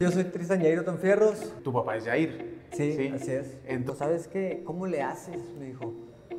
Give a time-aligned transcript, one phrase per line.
[0.00, 1.52] Yo soy Tristan Yair Fierros.
[1.64, 2.60] Tu papá es Jair.
[2.70, 3.56] Sí, así es.
[3.64, 4.62] Entonces, ¿Sabes qué?
[4.64, 5.40] ¿Cómo le haces?
[5.58, 5.92] Me dijo,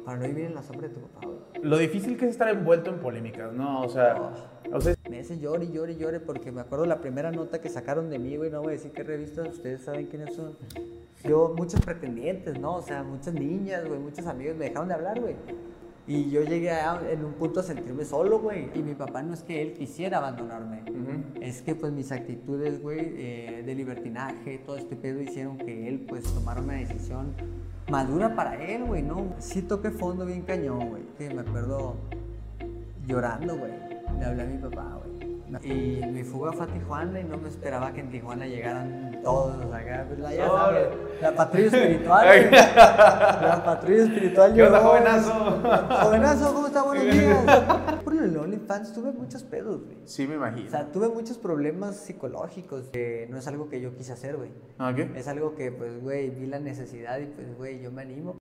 [0.06, 1.40] para no vivir en la sombra de tu papá, güey.
[1.62, 3.82] lo difícil que es estar envuelto en polémicas, ¿no?
[3.82, 4.32] O sea,
[4.72, 8.10] o sea, Me hace llore llore llore porque me acuerdo la primera nota que sacaron
[8.10, 8.50] de mí, güey.
[8.50, 10.56] No voy a decir qué revistas, ustedes saben quiénes son.
[11.26, 12.78] Yo, muchos pretendientes, ¿no?
[12.78, 15.36] O sea, muchas niñas, güey, muchos amigos me dejaron de hablar, güey.
[16.10, 18.72] Y yo llegué a- en un punto a sentirme solo, güey.
[18.74, 20.82] Y mi papá no es que él quisiera abandonarme.
[21.40, 26.06] Es que pues mis actitudes, güey, eh, de libertinaje, todo este pedo hicieron que él
[26.10, 27.34] pues tomara una decisión
[27.92, 29.36] madura para él, güey, ¿no?
[29.38, 31.04] Sí toqué fondo bien cañón, güey.
[31.18, 31.96] Que me acuerdo
[33.06, 33.72] llorando, güey.
[34.20, 35.09] Le hablé a mi papá, güey.
[35.64, 39.56] Y mi fuga fue a Tijuana y no me esperaba que en Tijuana llegaran todos
[39.74, 40.06] acá.
[40.08, 40.88] Pues, la, ya sabes,
[41.22, 42.52] la patrulla espiritual.
[42.52, 44.54] la patrulla espiritual.
[44.54, 45.34] ¿Qué onda, jovenazo?
[46.04, 46.84] Jovenazo, ¿cómo está?
[46.84, 47.46] Buenos días.
[48.04, 49.98] Por el OnlyFans tuve muchos pedos, güey.
[50.06, 50.70] sí me O imagino.
[50.70, 52.86] sea, tuve muchos problemas psicológicos.
[52.94, 54.52] que no es algo que yo quise hacer, güey.
[54.78, 55.10] ¿Ah, qué?
[55.16, 58.38] Es algo que, pues, güey, vi la necesidad y, pues, güey, yo me animo.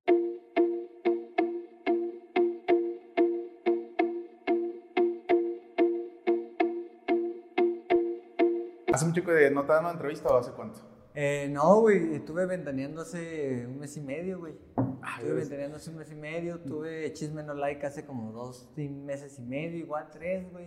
[8.98, 10.80] ¿Hace mucho que no te dan una entrevista o hace cuánto?
[11.14, 14.54] Eh, no, güey, estuve ventaneando hace un mes y medio, güey.
[15.02, 15.42] Ah, Estuve ¿ves?
[15.48, 16.60] ventaneando hace un mes y medio.
[16.60, 20.66] Tuve Chisme No Like hace como dos meses y medio, igual tres, güey.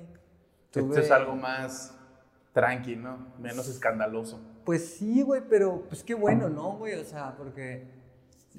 [0.65, 1.97] Esto Tuve- es algo más
[2.53, 3.33] tranqui, ¿no?
[3.39, 4.39] Menos escandaloso.
[4.65, 6.95] Pues sí, güey, pero pues qué bueno, ¿no, güey?
[6.95, 7.87] O sea, porque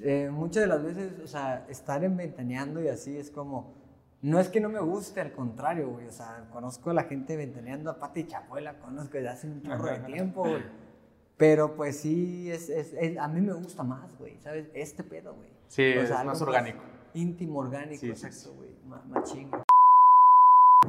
[0.01, 3.82] eh, muchas de las veces, o sea, estar en ventaneando y así es como.
[4.23, 6.07] No es que no me guste, al contrario, güey.
[6.07, 9.61] O sea, conozco a la gente ventaneando a Pati Chapoy, la conozco desde hace un
[9.61, 10.63] chorro de tiempo, güey.
[11.35, 14.67] Pero pues sí, es, es- es- a mí me gusta más, güey, ¿sabes?
[14.73, 15.49] Este pedo, güey.
[15.67, 16.79] Sí, O es más orgánico.
[17.15, 18.69] Íntimo, orgánico, Sí, sí, exacto, güey.
[18.87, 19.61] Más, más chingo.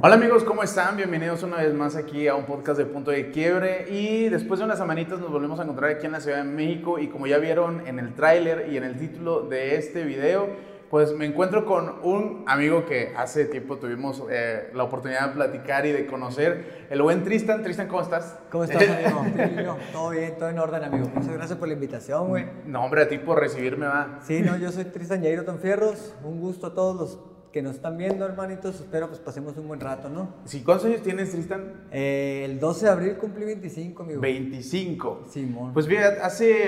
[0.00, 0.96] Hola amigos, ¿cómo están?
[0.96, 4.66] Bienvenidos una vez más aquí a un podcast de Punto de Quiebre y después de
[4.66, 7.38] unas semanitas nos volvemos a encontrar aquí en la Ciudad de México y como ya
[7.38, 10.50] vieron en el tráiler y en el título de este video,
[10.94, 15.84] pues me encuentro con un amigo que hace tiempo tuvimos eh, la oportunidad de platicar
[15.86, 17.64] y de conocer, el buen Tristan.
[17.64, 18.38] Tristan, ¿cómo estás?
[18.48, 18.84] ¿Cómo estás,
[19.40, 19.76] amigo?
[19.90, 21.10] Todo bien, todo en orden, amigo.
[21.12, 22.46] Muchas gracias por la invitación, güey.
[22.64, 24.20] No, hombre, a ti por recibirme, va.
[24.22, 26.14] Sí, no, yo soy Tristan Yair Fierros.
[26.22, 28.80] Un gusto a todos los que nos están viendo, hermanitos.
[28.80, 30.34] Espero pues pasemos un buen rato, ¿no?
[30.44, 31.84] Sí, ¿Cuántos años tienes, Tristan?
[31.92, 34.20] Eh, el 12 de abril cumplí 25, amigo.
[34.20, 35.22] 25.
[35.30, 35.72] Simón.
[35.72, 36.64] Pues fíjate, hace,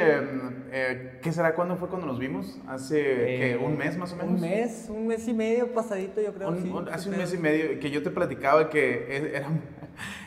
[0.70, 1.56] eh, ¿qué será?
[1.56, 2.60] ¿Cuándo fue cuando nos vimos?
[2.69, 4.34] ¿Hace ¿qué, Eh, un mes más o menos?
[4.34, 6.50] Un mes, un mes y medio pasadito, yo creo.
[6.50, 9.48] Un- sí, un- hace un mes y medio que yo te platicaba que es- era,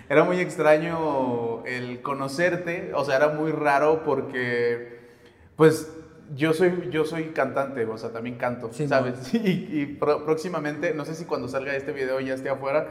[0.09, 4.99] era muy extraño el conocerte, o sea, era muy raro porque,
[5.55, 5.89] pues,
[6.35, 9.33] yo soy, yo soy cantante, o sea, también canto, Sí, ¿sabes?
[9.33, 12.87] Y, y pro- próximamente, no sé si cuando salga este video ya esté afuera,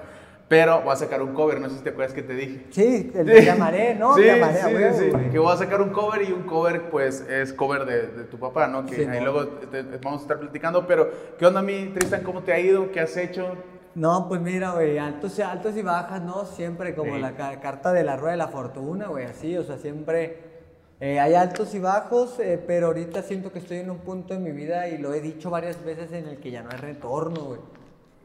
[0.49, 2.65] pero voy a sacar un cover, no sé si te acuerdas que te dije.
[2.71, 4.15] Sí, el te llamaré, ¿no?
[4.15, 5.31] Sí, Te llamaré, a sí, huevo, sí, güey.
[5.31, 8.39] que voy a sacar un cover y un cover pues es cover de, de tu
[8.39, 8.87] papá, ¿no?
[8.87, 12.23] Que Sí, ahí luego te- vamos a estar platicando, pero ¿qué onda mi Tristan?
[12.23, 12.91] ¿Cómo te ha ido?
[12.93, 13.57] ¿Qué has hecho?
[13.95, 16.47] No, pues mira, güey, altos, y- altos y bajas, ¿no?
[16.47, 17.21] Siempre como Sí.
[17.21, 20.48] la ca- carta de la rueda de la fortuna, güey, así, o sea, siempre
[21.01, 24.43] eh, hay altos y bajos, eh, pero ahorita siento que estoy en un punto en
[24.43, 27.45] mi vida y lo he dicho varias veces en el que ya no hay retorno,
[27.45, 27.61] güey.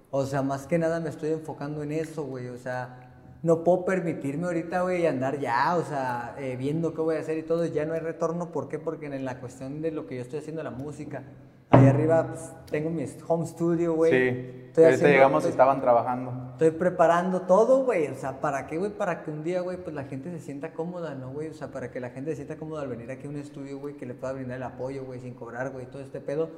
[0.09, 3.11] O sea, más que nada me estoy enfocando en eso, güey, o sea,
[3.43, 7.37] no puedo permitirme ahorita, güey, andar ya, o sea, eh, viendo qué voy a hacer
[7.37, 8.79] y todo, ya no hay retorno, ¿por qué?
[8.79, 11.23] Porque en la cuestión de lo que yo estoy haciendo, la música,
[11.69, 14.11] ahí arriba pues, tengo mi home studio, güey.
[14.11, 16.49] sí, Estoy ahorita haciendo- llegamos y estaban trabajando.
[16.53, 18.07] Estoy preparando todo, güey.
[18.07, 18.89] O sea, ¿para qué, güey?
[18.91, 21.49] Para que un día, güey, pues la gente se sienta cómoda, ¿no, güey?
[21.49, 23.77] O sea, para que la gente se sienta cómoda al venir aquí a un estudio,
[23.79, 26.49] güey, que le pueda brindar el apoyo, güey, sin cobrar, güey, todo este pedo.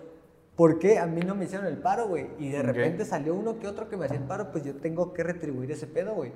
[0.56, 2.28] ¿Por qué a mí no me hicieron el paro, güey?
[2.40, 5.12] Y de repente salió uno que otro que me hacía el paro, pues yo tengo
[5.14, 6.32] que retribuir ese pedo, güey.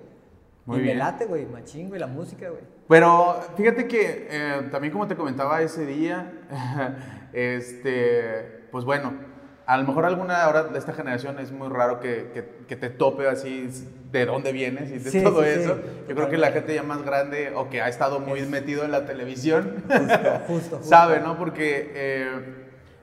[0.65, 0.97] Muy y bien.
[0.97, 2.61] me late, güey, machín, güey, la música, güey.
[2.89, 6.29] Pero fíjate que eh, también como te comentaba ese día,
[7.33, 9.13] este, pues bueno,
[9.71, 12.89] a lo mejor alguna ahora de esta generación es muy raro que, que- que te
[12.89, 13.69] tope así
[14.11, 15.79] de dónde vienes y de Sí, todo sí, sí, eso.
[16.07, 18.89] Yo creo que la gente ya más grande o que ha estado muy metido en
[18.91, 20.07] la televisión Justo,
[20.47, 20.83] justo, justo.
[20.83, 21.37] sabe, ¿no?
[21.37, 22.29] Porque eh,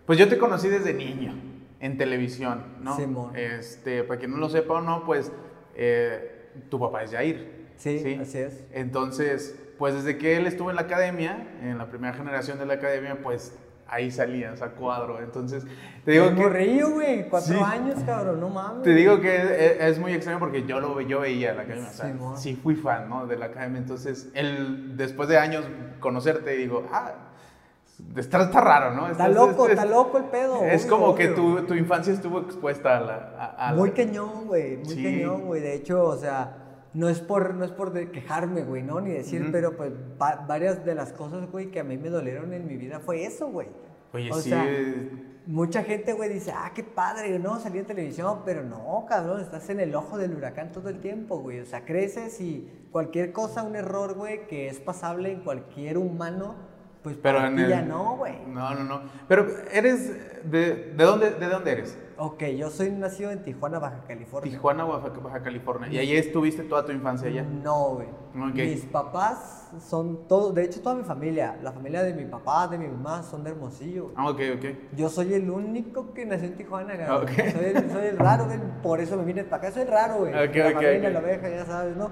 [0.07, 1.35] pues yo te conocí desde niño
[1.79, 2.97] en televisión, ¿no?
[2.97, 3.37] Simón.
[3.37, 5.31] Este, para quien no lo sepa o no, pues
[5.77, 7.67] eh, tu papá es Jair.
[7.77, 8.65] Sí, así es.
[8.73, 12.75] Entonces, pues desde que él estuvo en la academia, en la primera generación de la
[12.75, 13.55] academia, pues
[13.89, 15.21] ahí salías a cuadro.
[15.21, 15.65] Entonces,
[16.05, 16.35] te digo que...
[16.35, 17.61] morrillo, güey, cuatro Sí.
[17.63, 18.83] años, cabrón, no mames.
[18.83, 21.93] Te digo que es, es muy extraño porque yo lo yo veía la academia, o
[21.93, 23.27] sea, sí fui fan, ¿no?
[23.27, 25.65] De la academia, entonces él después de años
[26.01, 27.13] conocerte digo, ah,
[28.17, 29.09] está, está raro, ¿no?
[29.11, 30.63] Está Estás- loco, es- está loco el pedo.
[30.65, 31.61] Es obvio, como que obvio.
[31.61, 33.15] tu, tu infancia estuvo expuesta a la...
[33.39, 35.03] a- a la- Muy cañón, güey, muy Sí.
[35.03, 35.61] cañón, güey.
[35.63, 36.57] De hecho, o sea,
[36.97, 39.01] no es por, no es por de quejarme, güey, ¿no?
[39.01, 42.53] Ni decir, pero pues va- varias de las cosas, güey, que a mí me dolieron
[42.55, 43.69] en mi vida fue eso, güey.
[44.13, 44.49] Oye, O sí.
[44.51, 45.11] sea, eh,
[45.49, 47.61] Mucha gente, güey, dice, ah, qué padre, ¿no?
[47.61, 51.39] Salir en televisión, pero no, cabrón, estás en el ojo del huracán todo el tiempo,
[51.39, 51.61] güey.
[51.61, 56.57] O sea, creces y cualquier cosa, un error, güey, que es pasable en cualquier humano,
[57.05, 58.35] pues Pero para en ti el- ya no, güey.
[58.49, 59.03] No, no, no.
[59.29, 60.11] Pero eres.
[60.51, 61.97] ¿De, de dónde, ¿De dónde eres?
[62.19, 64.51] Ok, yo soy nacido en Tijuana, Baja California.
[64.51, 65.89] Tijuana, Baja, Baja California.
[65.91, 67.43] ¿Y ahí estuviste toda tu infancia allá?
[67.43, 68.09] No, güey.
[68.49, 68.55] Ok.
[68.55, 72.79] Mis papás son todos, de hecho, toda mi familia, la familia de mi papá, de
[72.79, 74.05] mi mamá, son de Hermosillo.
[74.05, 74.15] güey.
[74.17, 74.65] Ah, ok, ok.
[74.97, 77.25] Yo soy el único que nació en Tijuana, cabrón.
[77.25, 77.31] Ok.
[77.53, 79.73] Soy, el, soy el raro, güey, por eso me vine para acá.
[79.73, 80.33] Soy el raro, güey.
[80.33, 82.11] Ok, la familia, la oveja, ya sabes, ¿no?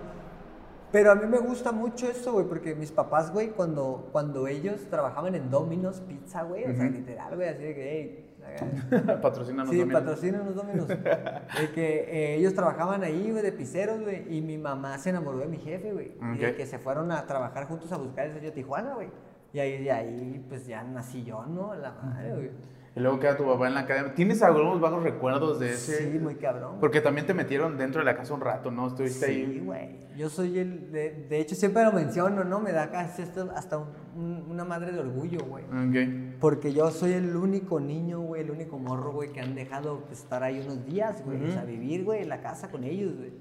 [0.93, 4.87] Pero a mí me gusta mucho eso, güey, porque mis papás, güey, cuando, cuando ellos
[4.91, 8.34] trabajaban en Domino's Pizza, güey, o sea, literal, güey, así de que, hey,
[9.23, 10.03] Patrocínanos Sí, Domino's.
[10.03, 10.89] patrocinan los dominos.
[10.89, 14.37] de que eh, ellos trabajaban ahí, güey, de piseros, güey.
[14.37, 16.13] Y mi mamá se enamoró de mi jefe, güey.
[16.35, 19.09] Y de que se fueron a trabajar juntos a buscar el sello Tijuana, güey.
[19.53, 21.75] Y ahí, de ahí, pues ya nací yo, ¿no?
[21.75, 22.51] La madre, güey.
[22.97, 24.15] Y luego queda tu papá en la academia.
[24.15, 26.13] ¿Tienes algunos vagos recuerdos de ese?
[26.13, 26.77] Sí, muy cabrón.
[26.79, 28.87] Porque también te metieron dentro de la casa un rato, ¿no?
[28.87, 29.59] Estuviste Sí, ahí.
[29.65, 30.05] güey.
[30.17, 30.93] Yo soy el.
[30.93, 32.61] De, de hecho, siempre lo menciono, ¿no?
[32.61, 35.65] Me da casi hasta un- un- una madre de orgullo, güey.
[35.65, 36.39] Ok.
[36.41, 40.45] Porque yo soy el único niño, güey, el único morro, güey, que han dejado estar
[40.45, 41.43] ahí unos días, güey.
[41.43, 41.73] O sea, Ujú.
[41.73, 43.33] vivir, güey, en la casa con ellos, güey.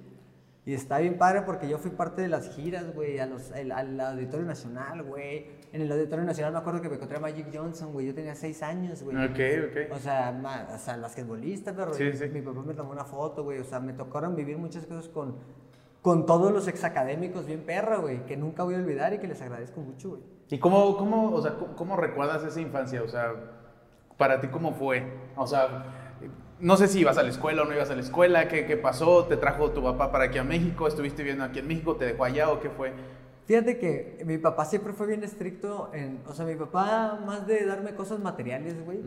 [0.66, 3.34] Y está bien padre porque yo fui parte de las giras, güey, al,
[3.72, 5.48] al Auditorio Nacional, güey.
[5.74, 8.06] En el Auditorio Nacional me acuerdo que me encontré a Magic Johnson, güey.
[8.08, 9.18] Yo tenía seis años, güey.
[9.18, 9.32] Ok,
[9.90, 9.94] ok.
[9.94, 12.30] O sea, ma- o sea, basquetbolista, pero Sí, sí.
[12.30, 13.60] mi papá me tomó una foto, güey.
[13.60, 15.36] O sea, me tocaron vivir muchas cosas con,
[16.02, 19.42] con todos los exacadémicos bien perra, güey, que nunca voy a olvidar y que les
[19.42, 20.22] agradezco mucho, güey.
[20.50, 23.04] ¿Y cómo, cómo, o sea, cómo, cómo recuerdas esa infancia?
[23.04, 23.34] O sea,
[24.18, 25.04] para ti, ¿cómo fue?
[25.36, 26.03] O sea,
[26.64, 28.78] no sé si ibas a la escuela o no ibas a la escuela, ¿qué, qué
[28.78, 29.26] pasó?
[29.26, 30.88] ¿Te trajo tu papá para aquí a México?
[30.88, 31.96] ¿Estuviste viviendo aquí en México?
[31.98, 32.94] ¿Te dejó allá o qué fue?
[33.46, 37.66] Fíjate que mi papá siempre fue bien estricto en, o sea, mi papá más de
[37.66, 39.00] darme cosas materiales, güey.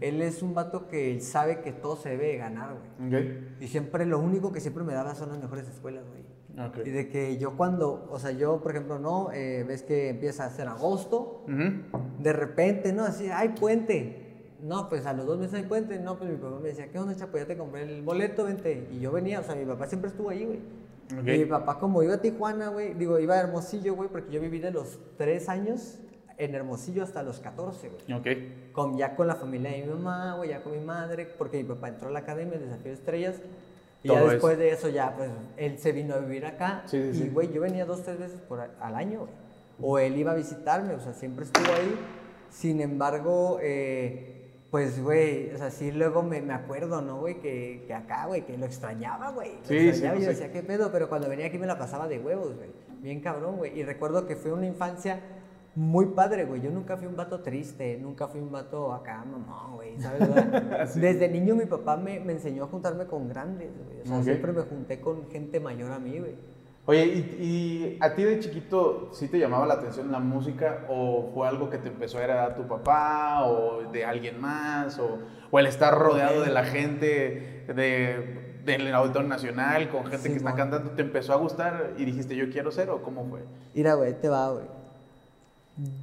[0.00, 3.10] Él es un vato que sabe que todo se debe de ganar, güey.
[3.58, 6.22] Y siempre lo único que siempre me daba son las mejores escuelas, güey.
[6.86, 10.44] Y de que yo cuando, o sea, yo, por ejemplo, no, Eh, ves que empieza
[10.44, 11.44] a ser agosto,
[12.20, 13.02] de repente, ¿no?
[13.02, 14.23] Así, hay puente.
[14.64, 15.98] No, pues a los dos meses hay puente.
[15.98, 17.36] No, pues mi papá me decía, ¿qué onda, chapo?
[17.36, 18.88] Ya te compré el boleto, vente.
[18.90, 20.58] Y yo venía, o sea, mi papá siempre estuvo ahí, güey.
[21.20, 21.28] Ok.
[21.28, 24.40] Y mi papá, como iba a Tijuana, güey, digo, iba a Hermosillo, güey, porque yo
[24.40, 25.98] viví de los tres años
[26.38, 28.18] en Hermosillo hasta los 14, güey.
[28.18, 28.72] Ok.
[28.72, 31.64] Con, ya con la familia de mi mamá, güey, ya con mi madre, porque mi
[31.64, 33.36] papá entró a la academia de Desafío de Estrellas.
[34.02, 35.28] Y ya después de eso, ya, pues,
[35.58, 36.84] él se vino a vivir acá.
[36.86, 37.28] Sí, sí, y, sí.
[37.28, 39.32] güey, yo venía dos, tres veces por, al año, güey.
[39.82, 41.98] O él iba a visitarme, o sea, siempre estuvo ahí.
[42.48, 44.33] Sin embargo, eh,
[44.74, 47.38] pues, güey, o sea, sí luego me, me acuerdo, ¿no, güey?
[47.38, 49.52] Que, que acá, güey, que lo extrañaba, güey.
[49.52, 50.34] Lo Sí, sí, extrañaba y yo sí.
[50.34, 50.90] decía, ¿qué pedo?
[50.90, 52.70] Pero cuando venía aquí me la pasaba de huevos, güey.
[53.00, 53.78] Bien cabrón, güey.
[53.78, 55.20] Y recuerdo que fue una infancia
[55.76, 56.60] muy padre, güey.
[56.60, 60.28] Yo nunca fui un vato triste, nunca fui un vato acá, mamá, güey, ¿sabes?
[60.92, 60.98] Sí.
[60.98, 64.00] Desde niño mi papá me, me enseñó a juntarme con grandes, güey.
[64.02, 66.34] O sea, siempre me junté con gente mayor a mí, güey.
[66.86, 71.30] Oye, ¿y, y a ti de chiquito sí te llamaba la atención la música o
[71.32, 75.18] fue algo que te empezó a heredar tu papá o de alguien más o,
[75.50, 80.54] o el estar rodeado de la gente de, del Auditorio Nacional con gente que está
[80.54, 83.40] cantando te empezó a gustar y dijiste yo quiero ser o cómo fue?
[83.74, 84.66] Mira, güey, te va, güey.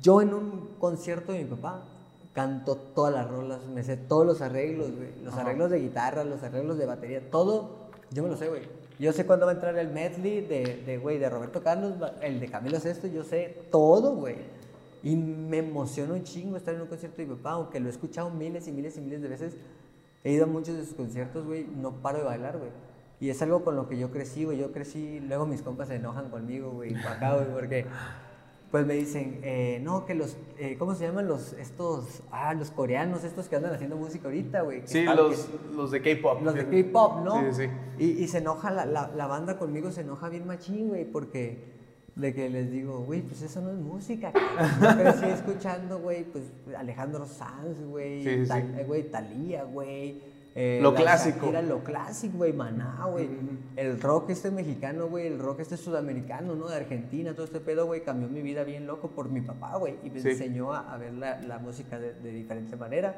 [0.02, 1.84] Yo en un concierto de mi papá
[2.34, 5.10] canto todas las rolas, me sé todos los arreglos, güey.
[5.24, 5.44] Los Ajá.
[5.44, 8.81] arreglos de guitarra, los arreglos de batería, todo, yo me lo sé, güey.
[9.02, 12.40] Yo sé cuándo va a entrar el medley de, de, güey, de Roberto Carlos, el
[12.40, 14.36] de Camilo Sesto, yo sé todo, güey.
[15.02, 17.90] Y me emociona un chingo estar en un concierto de mi papá, aunque lo he
[17.90, 19.58] escuchado miles y miles y miles de veces.
[20.24, 22.70] He ido a muchos de sus conciertos, güey, no paro de bailar, güey.
[23.20, 24.60] Y es algo con lo que yo crecí, güey.
[24.60, 27.88] Yo crecí, luego mis compas se enojan conmigo, güey, acá, güey, porque
[28.72, 32.72] pues me dicen, eh, no, que los, eh, ¿cómo se llaman los, estos, ah, los
[32.72, 34.84] coreanos, estos que andan haciendo música ahorita, güey?
[34.86, 36.42] Sí, están- los, que- los de K-pop.
[36.42, 37.52] los de K-pop, ¿no?
[37.54, 37.70] Sí, sí.
[38.00, 41.70] Y, y se enoja la, la, la banda conmigo, se enoja bien machín, güey, porque
[42.16, 44.32] de que les digo, güey, pues eso no es música.
[44.56, 44.80] cabrón".
[44.82, 46.46] Yo crecí escuchando, güey, pues
[46.78, 48.48] Alejandro Sanz, güey, Sí, sí, sí.
[48.48, 50.22] Tal- eh, güey, Talía, güey.
[50.56, 51.40] Eh, Lo clásico.
[51.46, 53.30] Shakira, lo clásico, güey, Maná, güey.
[53.78, 56.68] El rock este mexicano, güey, el rock este sudamericano, ¿no?
[56.68, 59.96] De Argentina, todo este pedo, güey, cambió mi vida bien loco por mi papá, güey.
[60.04, 60.30] Y me Sí.
[60.30, 63.16] enseñó a, a ver la, la música de, de diferente manera.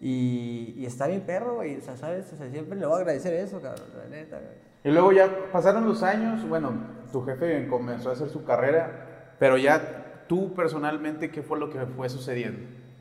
[0.00, 1.76] Y, y está bien perro, güey.
[1.76, 2.32] O sea, ¿sabes?
[2.32, 4.70] O sea, siempre le voy a agradecer eso, cabrón, la neta, güey.
[4.82, 6.72] Y luego ya pasaron los años, bueno,
[7.12, 11.80] tu jefe comenzó a hacer su carrera, pero ya tú personalmente, ¿qué fue lo que
[11.84, 12.60] fue sucediendo?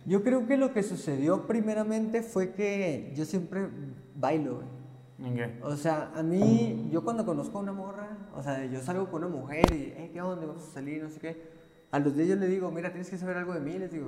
[0.10, 3.68] Yo creo que lo que sucedió primeramente fue que yo siempre
[4.16, 4.64] bailo.
[5.62, 9.24] O sea, a mí, yo cuando conozco a una morra, o sea, yo salgo con
[9.24, 10.48] una mujer y, hey, ¿qué onda?
[10.48, 11.44] Vamos a salir, no sé qué.
[11.92, 14.08] A los días yo le digo, mira, tienes que saber algo de mí, les digo.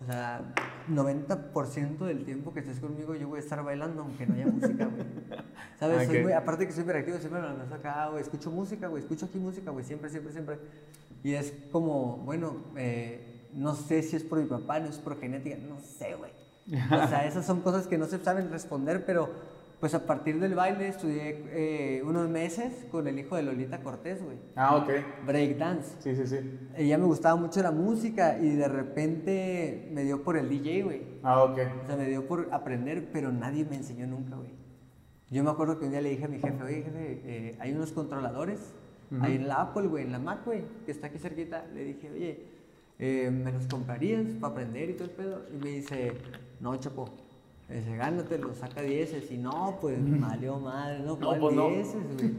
[0.00, 0.54] O sea,
[0.88, 4.86] 90% del tiempo que estés conmigo yo voy a estar bailando aunque no haya música,
[4.86, 5.04] güey.
[5.80, 6.06] ¿Sabes?
[6.06, 8.22] Soy muy- aparte que soy hiperactivo, siempre me la paso acá, güey.
[8.22, 9.02] Escucho música, güey.
[9.02, 9.84] Escucho aquí música, güey.
[9.84, 10.58] Siempre, siempre, siempre.
[11.24, 15.18] Y es como, bueno, eh, no sé si es por mi papá, no es por
[15.18, 16.32] genética, no sé, güey.
[16.86, 19.30] O sea, esas son cosas que no se saben responder, pero
[19.80, 24.24] pues a partir del baile estudié eh, unos meses con el hijo de Lolita Cortés,
[24.24, 24.38] güey.
[24.56, 24.88] Ah, ok.
[25.26, 25.96] Breakdance.
[26.00, 26.38] Sí, sí, sí.
[26.74, 31.02] Ella me gustaba mucho la música y de repente me dio por el DJ, güey.
[31.22, 31.58] Ah, ok.
[31.82, 34.54] O sea, me dio por aprender, pero nadie me enseñó nunca, güey.
[35.30, 37.72] Yo me acuerdo que un día le dije a mi jefe, oye, jefe, eh, hay
[37.72, 38.72] unos controladores
[39.20, 41.66] ahí en la Apple, güey, en la Mac, güey, que está aquí cerquita.
[41.74, 42.53] Le dije, oye,
[42.98, 45.42] eh, ¿me los comprarías para aprender y todo el pedo?
[45.52, 46.12] Y me dice,
[46.60, 47.08] no, Chapo.
[47.66, 49.30] Me dice, gánatelo, saca dieces.
[49.32, 51.68] Y no, pues, valió madre, no, No, ¿cuál pues, no.
[51.70, 52.34] dieces, güey?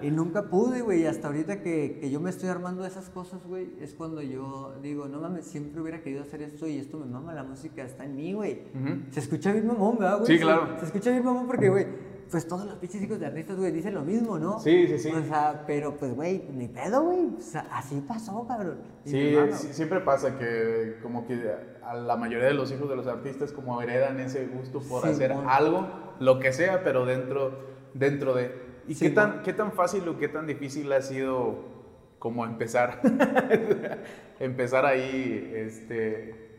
[0.00, 1.02] Y nunca pude, güey.
[1.02, 4.76] Y hasta ahorita que, que yo me estoy armando esas cosas, güey, es cuando yo
[4.80, 8.04] digo, no mames, siempre hubiera querido hacer esto y esto me mama, la música está
[8.04, 8.60] en mí, güey.
[8.80, 9.00] Ujú.
[9.10, 10.26] Se escucha bien mamón, ¿verdad, güey?
[10.28, 10.78] Sí, Se- claro.
[10.78, 11.86] Se, escucha bien mamón porque, güey,
[12.30, 14.58] pues todos los pinches hijos de artistas, güey, dicen lo mismo, ¿no?
[14.60, 15.10] Sí, sí, sí.
[15.10, 17.28] O sea, pero pues, güey, ni pedo, güey.
[17.36, 18.78] O sea, así pasó, cabrón.
[19.04, 21.50] Y Sí, mama, siempre pasa que como que
[21.82, 25.08] a la mayoría de los hijos de los artistas como heredan ese gusto por Sí,
[25.08, 25.86] hacer algo,
[26.20, 27.52] lo que sea, pero dentro,
[27.94, 28.62] dentro de...
[28.86, 31.72] ¿Y Sí, qué, tan, qué tan fácil o qué tan difícil ha sido
[32.18, 33.00] como empezar,
[34.40, 36.58] empezar ahí, este,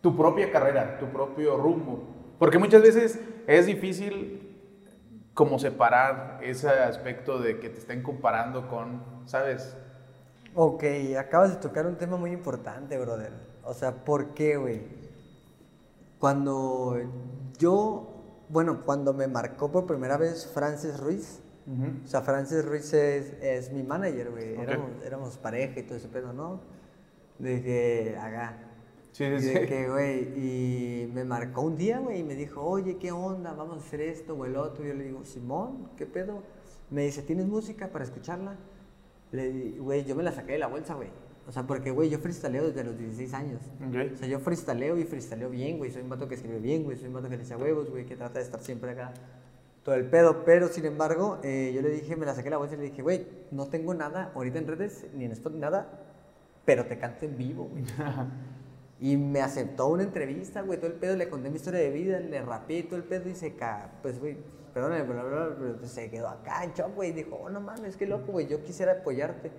[0.00, 2.04] tu propia carrera, tu propio rumbo?
[2.38, 4.43] Porque muchas veces es difícil
[5.34, 9.76] como separar ese aspecto de que te estén comparando con, ¿sabes?
[10.54, 10.84] Ok,
[11.18, 13.32] acabas de tocar un tema muy importante, brother.
[13.64, 14.82] O sea, ¿por qué, güey?
[16.20, 17.00] Cuando
[17.58, 21.40] yo, bueno, cuando me marcó por primera vez Francis Ruiz,
[22.04, 24.54] o sea, Francis Ruiz es, es mi manager, güey.
[24.54, 26.60] Éramos, éramos pareja y todo ese pedo, ¿no?
[27.38, 28.73] Que, haga.
[29.14, 29.66] Sí, Y sí, de sí.
[29.68, 33.52] que, güey, y me marcó un día, güey, y me dijo, oye, ¿qué onda?
[33.52, 34.84] Vamos a hacer esto o el otro.
[34.84, 36.42] Y yo le digo, Simón, ¿qué pedo?
[36.90, 38.56] Me dice, ¿tienes música para escucharla?
[39.30, 41.10] Le güey, yo me la saqué de la bolsa, güey.
[41.46, 43.60] O sea, porque, güey, yo freestaleo desde los 16 años.
[43.86, 44.14] Ok.
[44.14, 45.92] O sea, yo freestaleo y freestaleo bien, güey.
[45.92, 46.96] Soy un vato que escribe bien, güey.
[46.96, 49.12] Soy un vato que le echa huevos, güey, que trata de estar siempre acá.
[49.84, 50.44] Todo el pedo.
[50.44, 52.84] Pero, sin embargo, eh, yo le dije, me la saqué de la bolsa y le
[52.84, 56.00] dije, güey, no tengo nada ahorita en redes, ni en esto, ni nada,
[56.64, 57.84] pero te canto en vivo, güey.
[59.00, 62.20] Y me aceptó una entrevista, güey, todo el pedo, le conté mi historia de vida,
[62.20, 63.98] le rapeé y todo el pedo y se ca...
[64.02, 64.38] Pues, güey,
[64.72, 68.06] perdóname, pero pues, se quedó acá en shock, güey, y dijo, oh, no mames, qué
[68.06, 69.50] loco, güey, yo quisiera apoyarte.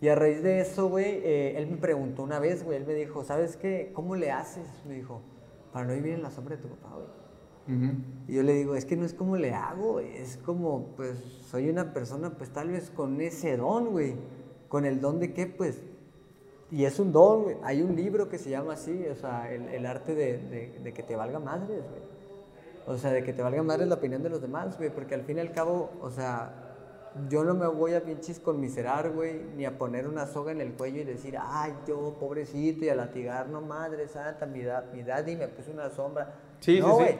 [0.00, 2.94] Y a raíz de eso, güey, eh, él me preguntó una vez, güey, él me
[2.94, 3.92] dijo, ¿sabes qué?
[3.94, 4.66] ¿Cómo le haces?
[4.86, 5.22] Me dijo,
[5.72, 7.22] para no vivir en la sombra de tu papá, güey.
[8.26, 11.18] Y yo le digo, es que no es como le hago, es como, pues,
[11.48, 14.16] soy una persona, pues, tal vez con ese don, güey.
[14.68, 15.84] Con el don de qué, pues,
[16.72, 17.56] y es un don, güey.
[17.62, 20.92] Hay un libro que se llama así, o sea, el, el arte de, de- de
[20.92, 22.02] que te valga madres, güey.
[22.86, 25.22] O sea, de que te valga madres la opinión de los demás, güey, porque al
[25.22, 26.54] fin y al cabo, o sea,
[27.28, 30.72] yo no me voy a pinches conmiserar, güey, ni a poner una soga en el
[30.72, 35.02] cuello y decir, ay, yo, pobrecito, y a latigar, no, madre santa, mi, da, mi
[35.04, 36.34] daddy me puso una sombra.
[36.60, 37.14] Sí, no, sí, sí.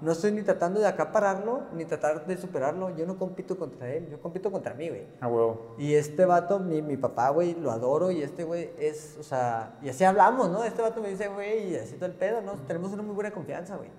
[0.00, 2.96] No estoy ni tratando de acapararlo, ni tratar de superarlo.
[2.96, 5.06] Yo no compito contra él, yo compito contra mí, güey.
[5.20, 5.74] A huevo.
[5.76, 8.10] Y este vato, mi, mi papá, güey, lo adoro.
[8.12, 10.62] Y este güey es, o sea, y así hablamos, ¿no?
[10.62, 12.52] Este vato me dice, güey, y así todo el pedo, ¿no?
[12.66, 13.90] Tenemos una muy buena confianza, güey.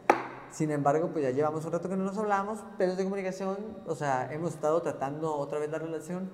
[0.51, 3.93] Sin embargo, pues ya llevamos un rato que no nos hablamos, pero de comunicación, o
[3.93, 6.29] sea, hemos estado tratando otra vez la relación.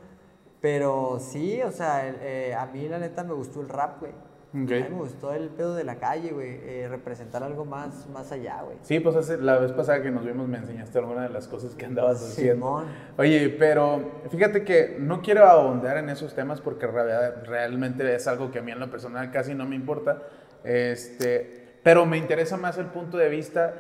[0.62, 4.14] Pero sí, o sea, eh, a mí la neta me gustó el rap, güey.
[4.56, 6.60] A mí me gustó el pedo de la calle, güey.
[6.64, 8.78] eh, representar algo más, más allá, güey.
[8.82, 11.76] Sí, pues hace- la vez pasada que nos vimos me enseñaste alguna de las cosas
[11.76, 12.54] que andabas haciendo.
[12.80, 12.86] Simón.
[13.18, 18.52] Oye, pero fíjate que no quiero ahondar en esos temas porque rea- realmente es algo
[18.52, 20.22] que a mí en lo personal casi no me importa.
[20.64, 23.74] Este, pero me interesa más el punto de vista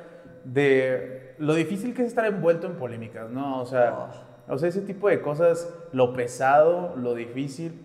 [0.44, 3.62] de lo difícil que es estar envuelto en polémicas, ¿no?
[3.62, 4.10] O sea,
[4.48, 7.85] o sea, ese tipo de cosas, lo pesado, lo difícil,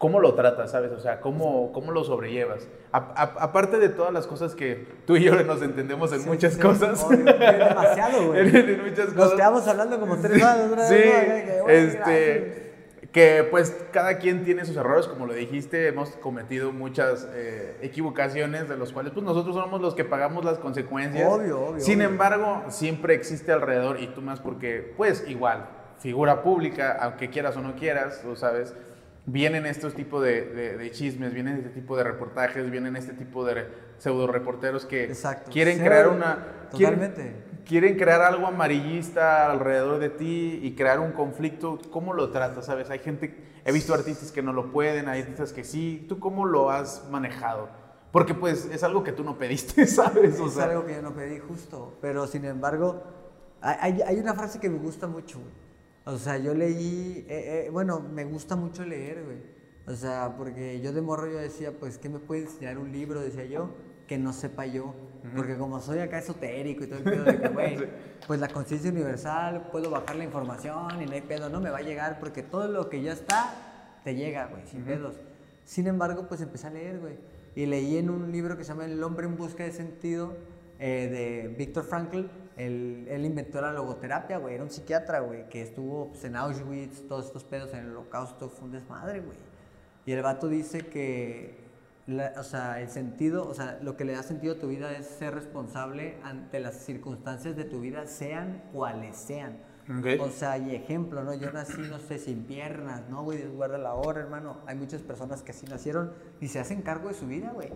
[0.00, 0.90] ¿cómo lo tratas, sabes?
[0.92, 2.66] O sea, ¿cómo, cómo lo sobrellevas?
[2.90, 6.26] A- a- aparte de todas las cosas que tú y yo nos entendemos en Sí,
[6.28, 7.04] muchas sí, cosas.
[7.04, 8.40] obvio, demasiado, güey.
[8.40, 9.32] en, en muchas Nos cosas.
[9.34, 10.70] quedamos hablando como tres horas.
[10.72, 12.70] una Sí, vez, este,
[13.12, 18.68] que pues cada quien tiene sus errores, como lo dijiste, hemos cometido muchas eh, equivocaciones
[18.68, 21.28] de los cuales pues nosotros somos los que pagamos las consecuencias.
[21.30, 22.08] Obvio, obvio, Sin obvio.
[22.08, 25.66] embargo, siempre existe alrededor y tú más porque pues igual,
[25.98, 28.74] figura pública, aunque quieras o no quieras, tú sabes,
[29.32, 33.44] vienen estos tipos de, de- de chismes, vienen este tipo de reportajes, vienen este tipo
[33.44, 33.66] de
[33.98, 35.50] pseudo reporteros que Exacto.
[35.50, 36.38] quieren crear una...
[36.72, 37.44] quieren- Totalmente.
[37.66, 42.66] quieren crear algo amarillista alrededor de ti y crear un conflicto, ¿cómo lo tratas?
[42.66, 42.90] ¿Sabes?
[42.90, 46.06] Hay gente, he visto artistas que no lo pueden, hay artistas que sí.
[46.08, 47.68] ¿Tú cómo lo has manejado?
[48.12, 50.40] Porque pues es algo que tú no pediste, ¿sabes?
[50.40, 53.02] es algo que yo no pedí justo, pero sin embargo,
[53.60, 55.38] hay, hay una frase que me gusta mucho,
[56.04, 59.38] O sea, yo leí, eh, eh, bueno, me gusta mucho leer, güey.
[59.86, 63.20] O sea, porque yo de morro yo decía, pues, ¿qué me puede enseñar un libro?
[63.20, 63.70] Decía yo,
[64.06, 64.94] que no sepa yo.
[65.36, 67.78] Porque como soy acá esotérico y todo el pedo de que, güey,
[68.26, 71.78] pues la conciencia universal, puedo bajar la información y no hay pedo, no me va
[71.78, 73.54] a llegar porque todo lo que ya está,
[74.02, 75.16] te llega, güey, sin pedos.
[75.64, 77.18] Sin embargo, pues empecé a leer, güey.
[77.54, 80.34] Y leí en un libro que se llama El hombre en busca de sentido,
[80.78, 82.22] eh, de Víctor Frankl.
[82.66, 84.54] Él, él, inventó la logoterapia, güey.
[84.54, 88.48] Era un psiquiatra, güey, que estuvo pues, en Auschwitz, todos estos pedos en el holocausto,
[88.48, 89.38] fue un desmadre, güey.
[90.06, 91.60] Y el vato dice que
[92.38, 95.06] o sea, el sentido, o sea, lo que le da sentido a tu vida es
[95.06, 99.58] ser responsable ante las circunstancias de tu vida, sean cuales sean.
[100.20, 101.34] O sea, y ejemplo, ¿no?
[101.34, 103.44] Yo nací, no sé, sin piernas, ¿no, güey?
[103.48, 104.58] guarda la hora, hermano.
[104.66, 107.70] Hay muchas personas que así nacieron y se hacen cargo de su vida, güey.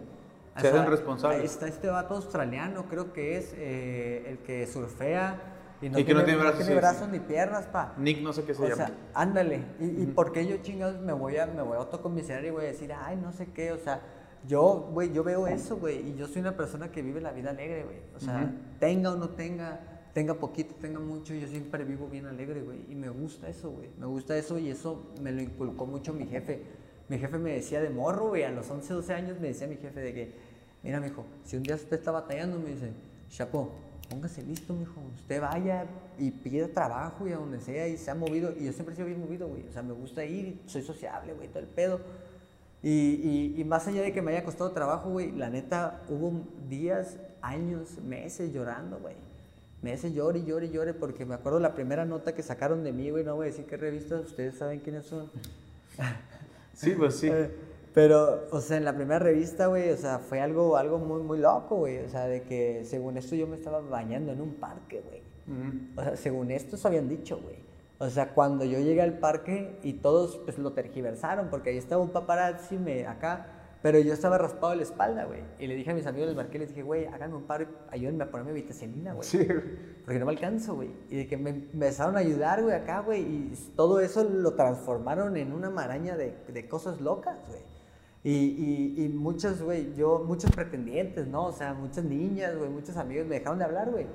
[0.61, 1.41] Se hacen responsables.
[1.41, 5.41] Ahí está este vato australiano, creo que es eh, el que surfea
[5.83, 7.95] y, no que no tiene brazos, ni piernas, pa.
[7.99, 8.87] Nick no sé qué se o llama.
[8.87, 9.65] Sea, ándale.
[9.81, 12.65] ¿Y, y por qué yo chingados me voy a, me voy a autocomiserar y voy
[12.65, 13.73] a decir, ay, no sé qué?
[13.73, 14.01] O sea,
[14.47, 17.51] yo, güey, yo veo eso, güey, y yo soy una persona que vive la vida
[17.51, 17.99] alegre, güey.
[18.15, 19.81] O sea, tenga o no tenga,
[20.13, 22.85] tenga poquito, tenga mucho, yo siempre vivo bien alegre, güey.
[22.91, 23.89] Y me gusta eso, güey.
[23.99, 26.63] Me gusta eso y eso me lo inculcó mucho mi jefe.
[27.09, 29.77] Mi jefe me decía de morro, güey, a los 11, 12 años me decía mi
[29.77, 30.35] jefe de que,
[30.85, 32.93] mira, mijo, si un día usted está batallando, me dice,
[33.31, 33.73] Chapo,
[34.09, 35.01] póngase listo, mijo.
[35.17, 35.87] Usted vaya
[36.19, 38.53] y pida trabajo y a donde sea y se ha movido.
[38.57, 39.67] Y yo siempre he sido bien movido, güey.
[39.69, 42.01] O sea, me gusta ir, soy sociable, güey, todo el pedo.
[42.83, 47.17] Y, y, más allá de que me haya costado trabajo, güey, la neta, hubo días,
[47.41, 49.15] años, meses llorando, güey.
[49.81, 52.93] Meses llore y llore y llore porque me acuerdo la primera nota que sacaron de
[52.93, 55.31] mí, güey, no voy a decir qué revistas, ustedes saben quiénes son.
[56.75, 57.31] Sí, pues sí.
[57.95, 61.39] Pero, o sea, en la primera revista, güey, o sea, fue algo, algo muy, muy
[61.39, 61.99] loco, güey.
[61.99, 65.23] O sea, de que según esto yo me estaba bañando en un parque, güey.
[65.97, 67.57] O sea, según esto se habían dicho, güey.
[67.99, 72.03] O sea, cuando yo llegué al parque y todos pues lo tergiversaron, porque ahí estaba
[72.03, 73.47] un paparazzi me, acá,
[73.81, 75.43] pero yo estaba raspado de la espalda, güey.
[75.61, 78.25] Y le dije a mis amigos del parque, les dije, güey, háganme un par, ayúdenme
[78.25, 79.29] a ponerme vitacilina, güey.
[79.29, 79.47] Sí.
[80.05, 80.91] Porque no me alcanzo, güey.
[81.11, 83.21] Y de que me empezaron a ayudar, güey, acá, güey.
[83.21, 87.61] Y todo eso lo transformaron en una maraña de, de cosas locas, güey.
[88.25, 91.45] Y, y, y muchos, güey, yo, muchos pretendientes, ¿no?
[91.45, 94.07] O sea, muchas niñas, güey, muchos amigos me dejaron de hablar, güey.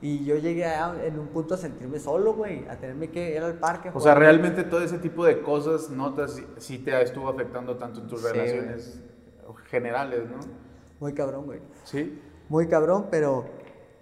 [0.00, 0.64] Y yo llegué
[1.04, 3.90] en un punto a sentirme solo, güey, a tenerme que ir al parque.
[3.92, 8.06] O sea, realmente todo ese tipo de cosas, notas, sí te estuvo afectando tanto en
[8.06, 9.02] tus relaciones
[9.70, 10.38] generales, ¿no?
[11.00, 11.60] Muy cabrón, güey.
[11.84, 12.20] Sí.
[12.48, 13.46] Muy cabrón, pero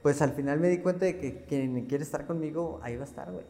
[0.03, 3.07] pues al final me di cuenta de que quien quiere estar conmigo, ahí va a
[3.07, 3.45] estar, güey.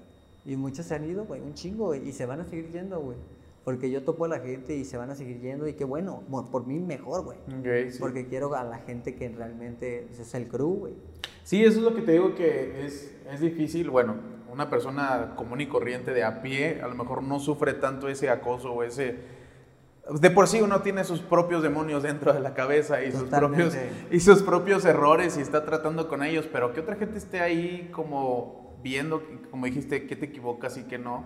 [0.45, 3.01] Y muchos se han ido, güey, un chingo, güey, y se van a seguir yendo,
[3.01, 3.17] güey.
[3.67, 6.23] Porque yo topo a la gente y se van a seguir yendo y qué bueno,
[6.53, 7.39] por mí mejor, güey.
[7.99, 10.95] Porque quiero a la gente que realmente es el crew, güey.
[11.43, 13.91] Sí, eso es lo que te digo que es, es difícil.
[13.91, 14.15] Bueno,
[14.53, 18.31] una persona común y corriente de a pie a lo mejor no sufre tanto ese
[18.31, 19.17] acoso o ese...
[20.21, 23.77] De por sí uno tiene sus propios demonios dentro de la cabeza y sus, propios,
[24.13, 27.91] y sus propios errores y está tratando con ellos, pero que otra gente esté ahí
[27.93, 31.25] como viendo, como dijiste, que te equivocas y que no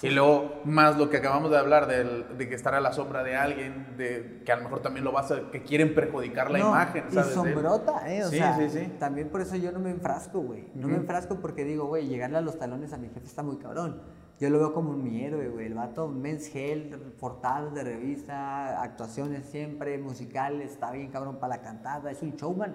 [0.00, 3.36] y luego, más lo que acabamos de hablar, de que estar a la sombra de
[3.36, 7.04] alguien, de que a lo mejor también lo vas a, que quieren perjudicar la imagen,
[7.10, 7.30] ¿sabes?
[7.30, 8.24] Y sombrota, ¿eh?
[8.24, 8.92] O sí, sea, sí, sí.
[8.98, 10.66] También por eso yo no me enfrasco, güey.
[10.74, 13.58] No me enfrasco porque digo, güey, llegarle a los talones a mi jefe está muy
[13.58, 14.02] cabrón.
[14.40, 15.66] Yo lo veo como mi héroe, güey.
[15.66, 21.62] El vato, Men's Health, portadas de revista, actuaciones siempre, musicales, está bien cabrón para la
[21.62, 22.74] cantada, es un showman.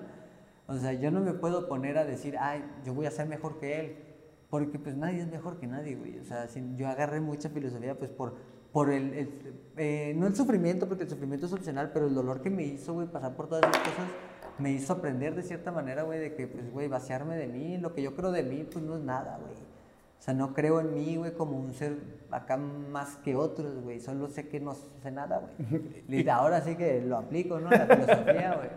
[0.67, 3.57] O sea, yo no me puedo poner a decir, ay, yo voy a ser mejor
[3.57, 4.06] que él
[4.49, 6.19] porque pues nadie es mejor que nadie, güey.
[6.19, 8.35] O sea, yo agarré mucha filosofía pues por,
[8.71, 9.29] por el,
[9.75, 12.93] eh, no el sufrimiento, porque el sufrimiento es opcional, pero el dolor que me hizo,
[12.93, 14.07] güey, pasar por todas esas cosas,
[14.57, 17.93] me hizo aprender de cierta manera, güey, de que, pues, güey, vaciarme de mí, lo
[17.93, 19.55] que yo creo de mí, pues no es nada, güey.
[20.19, 21.97] O sea, no creo en mí, güey, como un ser
[22.31, 23.99] acá más que otros, güey.
[23.99, 26.03] Solo sé que no sé nada, güey.
[26.07, 27.69] Y ahora sí que lo aplico, ¿no?
[27.69, 28.69] La filosofía, güey.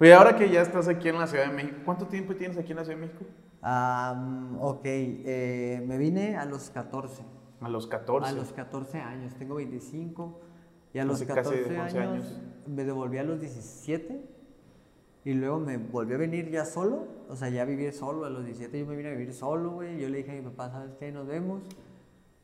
[0.00, 2.70] Oye, ahora que ya estás aquí en la Ciudad de México, ¿cuánto tiempo tienes aquí
[2.70, 3.24] en la Ciudad de México?
[3.62, 7.22] Ok, eh, me vine a los 14.
[7.60, 8.28] A los 14.
[8.28, 10.40] A los 14 años, tengo 25.
[10.94, 14.20] Y a los 14 años, me devolví a los 17.
[15.24, 17.06] Y luego me volví a venir ya solo.
[17.28, 18.24] O sea, ya viví solo.
[18.24, 20.00] A los 17 yo me vine a vivir solo, güey.
[20.00, 21.12] Yo le dije a mi papá, ¿sabes qué?
[21.12, 21.62] Nos vemos.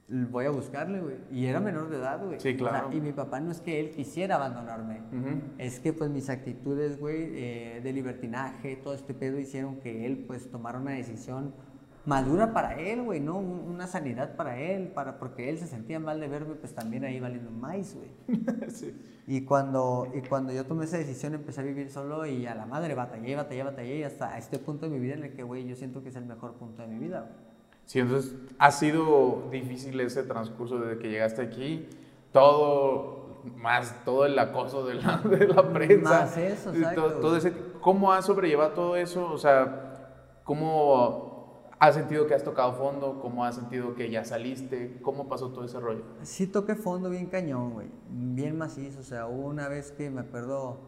[0.08, 1.16] Voy a buscarle, güey.
[1.30, 2.38] Y era menor de edad, güey.
[2.40, 2.88] Sí, claro.
[2.88, 5.00] O sea, y mi papá no es que él quisiera abandonarme.
[5.12, 5.40] Ujú.
[5.58, 10.24] Es que pues mis actitudes, güey, eh, de libertinaje, todo este pedo hicieron que él
[10.26, 11.54] pues tomara una decisión
[12.06, 13.38] madura para él, güey, ¿no?
[13.38, 17.02] Un- Una sanidad para él, para, porque él se sentía mal de verme pues también
[17.04, 18.10] ahí valiendo más, güey.
[18.68, 18.94] Sí.
[19.26, 22.66] Y cuando, y cuando yo tomé esa decisión empecé a vivir solo y a la
[22.66, 25.66] madre batallé, batallé, batallé y hasta este punto de mi vida en el que, güey,
[25.66, 27.53] yo siento que es el mejor punto de mi vida, güey.
[27.86, 31.88] Sí, entonces ha sido difícil ese transcurso desde que llegaste aquí.
[32.32, 36.10] Todo, más todo el acoso de la, de la prensa.
[36.22, 37.14] Más eso, exacto.
[37.20, 39.30] todo ese- ¿Cómo has sobrellevado todo eso?
[39.30, 43.20] O sea, ¿cómo has sentido que has tocado fondo?
[43.20, 44.98] ¿Cómo has sentido que ya saliste?
[45.02, 46.02] ¿Cómo pasó todo ese rollo?
[46.22, 47.88] Sí toqué fondo bien cañón, güey.
[48.08, 49.00] Bien macizo.
[49.00, 50.78] O sea, hubo una vez que me acuerdo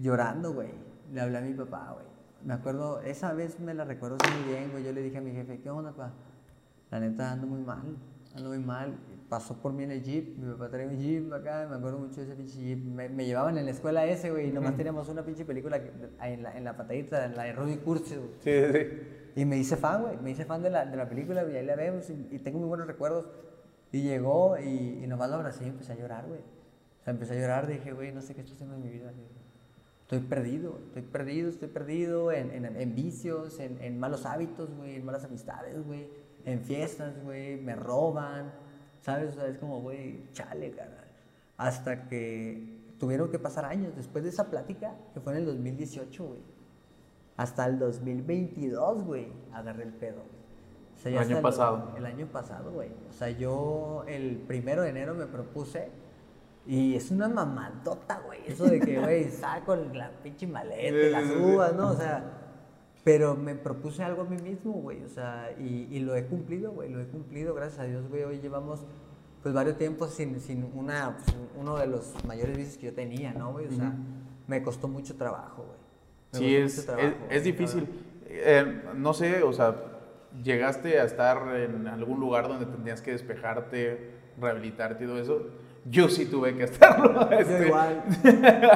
[0.00, 0.70] llorando, güey.
[1.12, 2.06] Le hablé a mi papá, güey.
[2.44, 4.82] Me acuerdo, esa vez me la recuerdo muy bien, güey.
[4.84, 6.12] Yo le dije a mi jefe, ¿qué onda, papá?
[6.90, 7.96] La neta, ando muy mal.
[8.34, 8.94] Ando muy mal.
[9.28, 10.38] Pasó por mí en el jeep.
[10.38, 11.66] Mi papá traía un jeep acá.
[11.68, 12.78] Me acuerdo mucho de ese pinche jeep.
[12.84, 14.48] Me, me llevaban en la escuela ese, güey.
[14.48, 15.80] Y nomás teníamos una pinche película
[16.22, 18.30] en la, en la patadita, en la de Rudy Cursi, güey.
[18.40, 19.40] Sí, sí, sí.
[19.40, 20.16] Y me hice fan, güey.
[20.16, 22.08] Me hice fan de la, de la película, y ahí la vemos.
[22.10, 23.26] Y, y tengo muy buenos recuerdos.
[23.92, 26.40] Y llegó y, y nomás lo abracé y empecé a llorar, güey.
[26.40, 27.66] O sea, empecé a llorar.
[27.66, 29.12] Dije, güey, no sé qué estoy haciendo en mi vida.
[29.12, 29.26] güey.
[30.10, 34.96] Estoy perdido, estoy perdido, estoy perdido en, en, en vicios, en, en malos hábitos, güey,
[34.96, 36.08] en malas amistades, güey.
[36.44, 37.60] En fiestas, güey.
[37.60, 38.52] Me roban.
[39.02, 39.30] ¿Sabes?
[39.30, 41.04] O sea, es como, güey, chale, carnal.
[41.56, 46.24] Hasta que tuvieron que pasar años después de esa plática, que fue en el 2018,
[46.24, 46.40] güey.
[47.36, 50.16] Hasta el 2022, güey, agarré el pedo.
[50.16, 50.40] güey.
[50.96, 51.94] O sea, El año pasado.
[51.96, 52.90] El, año pasado, güey.
[53.08, 55.88] O sea, yo el primero de enero me propuse
[56.66, 58.40] y es una mamadota, güey.
[58.46, 61.90] Eso de que, güey, saco la pinche maleta, y las uvas, ¿no?
[61.90, 62.40] O sea,
[63.02, 65.02] pero me propuse algo a mí mismo, güey.
[65.04, 66.90] O sea, y, y lo he cumplido, güey.
[66.90, 68.24] Lo he cumplido, gracias a Dios, güey.
[68.24, 68.84] Hoy llevamos,
[69.42, 73.32] pues, varios tiempos sin, sin una, pues, uno de los mayores vicios que yo tenía,
[73.32, 73.66] ¿no, güey?
[73.66, 73.94] O sea,
[74.46, 75.78] me costó mucho trabajo, güey.
[76.32, 77.88] Sí, costó es, mucho trabajo, es difícil.
[78.26, 79.74] Eh, no sé, o sea,
[80.42, 85.46] llegaste a estar en algún lugar donde tendrías que despejarte, rehabilitarte y todo eso.
[85.84, 86.66] Yo sí tuve que.
[86.66, 88.04] Yo este, igual.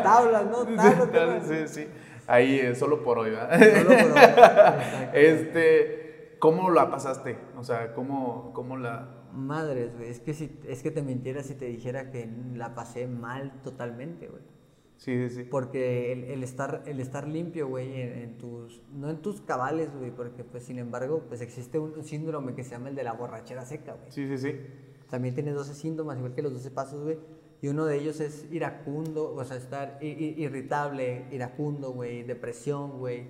[0.03, 0.65] Tablas, ¿no?
[0.65, 1.47] Tablas, tablas.
[1.47, 1.87] Sí, sí.
[2.27, 3.59] Ahí, eh, solo por hoy, ¿verdad?
[3.59, 4.19] Solo por hoy.
[4.19, 5.19] Exacto.
[5.19, 7.39] Este, ¿cómo la pasaste?
[7.57, 9.23] O sea, ¿cómo, cómo la...?
[9.33, 10.09] Madres, güey.
[10.09, 14.29] Es que, si, es que te mintiera si te dijera que la pasé mal totalmente,
[14.29, 14.43] güey.
[14.97, 15.45] Sí, sí, sí.
[15.45, 19.95] Porque el, el estar, el estar limpio, güey, en, en tus, no en tus cabales,
[19.95, 23.13] güey, porque pues sin embargo, pues existe un síndrome que se llama el de la
[23.13, 24.13] borrachera seca, güey.
[24.13, 24.57] Sí, sí, sí.
[25.11, 27.19] También tiene 12 síntomas, igual que los 12 pasos, güey.
[27.63, 33.27] Y uno de ellos es iracundo, o sea, estar irritable, iracundo, güey, depresión, güey,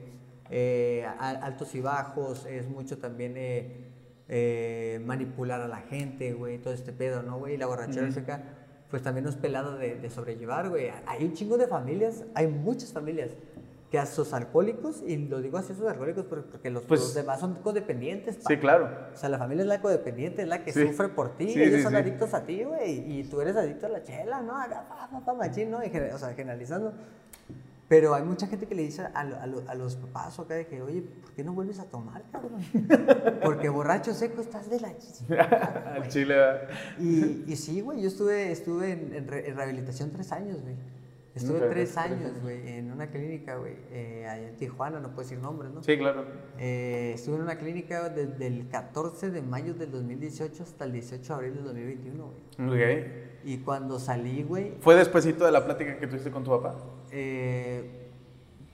[0.51, 3.85] eh, altos y bajos, es mucho también eh,
[4.29, 7.55] eh, manipular a la gente, güey, todo este pedo, ¿no, güey?
[7.55, 8.43] Y la borrachera seca,
[8.91, 10.91] pues también no es pelado de, de sobrellevar, güey.
[11.07, 13.31] Hay un chingo de familias, hay muchas familias
[13.95, 17.15] que a sus alcohólicos, y lo digo así a sus alcohólicos porque los, Pues- los
[17.15, 18.49] demás son codependientes, pa.
[18.49, 18.91] Sí, claro.
[19.15, 20.85] O sea, la familia es la codependiente, es la que Sí.
[20.89, 21.51] sufre por ti.
[21.51, 23.21] Sí, Ellos sí, son adictos a ti, güey.
[23.21, 24.61] Y tú eres adicto a la chela, ¿no?
[24.61, 25.79] Acá, pa, pa, pa, machín, ¿no?
[25.85, 26.93] Y o sea, generalizando.
[27.87, 30.55] Pero hay mucha gente que le dice a, lo- a lo- a los papás acá
[30.55, 32.61] de que, oye, ¿por qué no vuelves a tomar, cabrón?
[33.45, 34.93] Porque borracho seco estás de la
[36.09, 36.35] chile.
[36.99, 40.75] Y, y sí, güey, yo estuve, estuve en, en re- en rehabilitación tres años, güey.
[41.35, 45.39] Estuve tres años, güey, en una clínica, güey, eh, allá en Tijuana, no puedo decir
[45.39, 45.83] nombres, ¿no?
[45.83, 46.25] Sí, claro.
[46.59, 51.27] Eh, estuve en una clínica desde el 14 de mayo del 2018 hasta el 18
[51.27, 52.69] de abril del 2021, güey.
[52.69, 53.07] Ok.
[53.45, 56.77] Y cuando salí, güey, ¿Fue despuesito de la plática que tuviste con tu papá?
[57.11, 58.11] eh,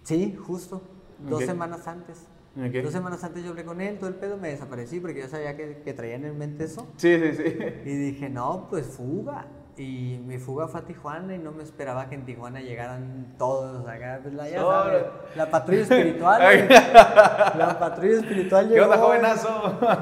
[0.03, 0.83] sí, justo,
[1.19, 2.27] dos semanas antes.
[2.57, 2.83] Ok.
[2.83, 5.57] Dos semanas antes yo hablé con él, todo el pedo, me desaparecí porque yo sabía
[5.57, 6.87] que, que traían en mente eso.
[6.97, 7.57] Sí, sí, sí.
[7.87, 9.47] Y dije, no, pues fuga.
[9.77, 14.21] Y fuga fue a Tijuana y no me esperaba que en Tijuana llegaran todos acá.
[14.23, 15.05] Pues la, ya sabes,
[15.37, 16.43] la patrulla espiritual.
[16.43, 16.69] güey.
[16.69, 18.85] la patrulla espiritual ¿Qué llegó.
[18.87, 19.49] onda, jovenazo?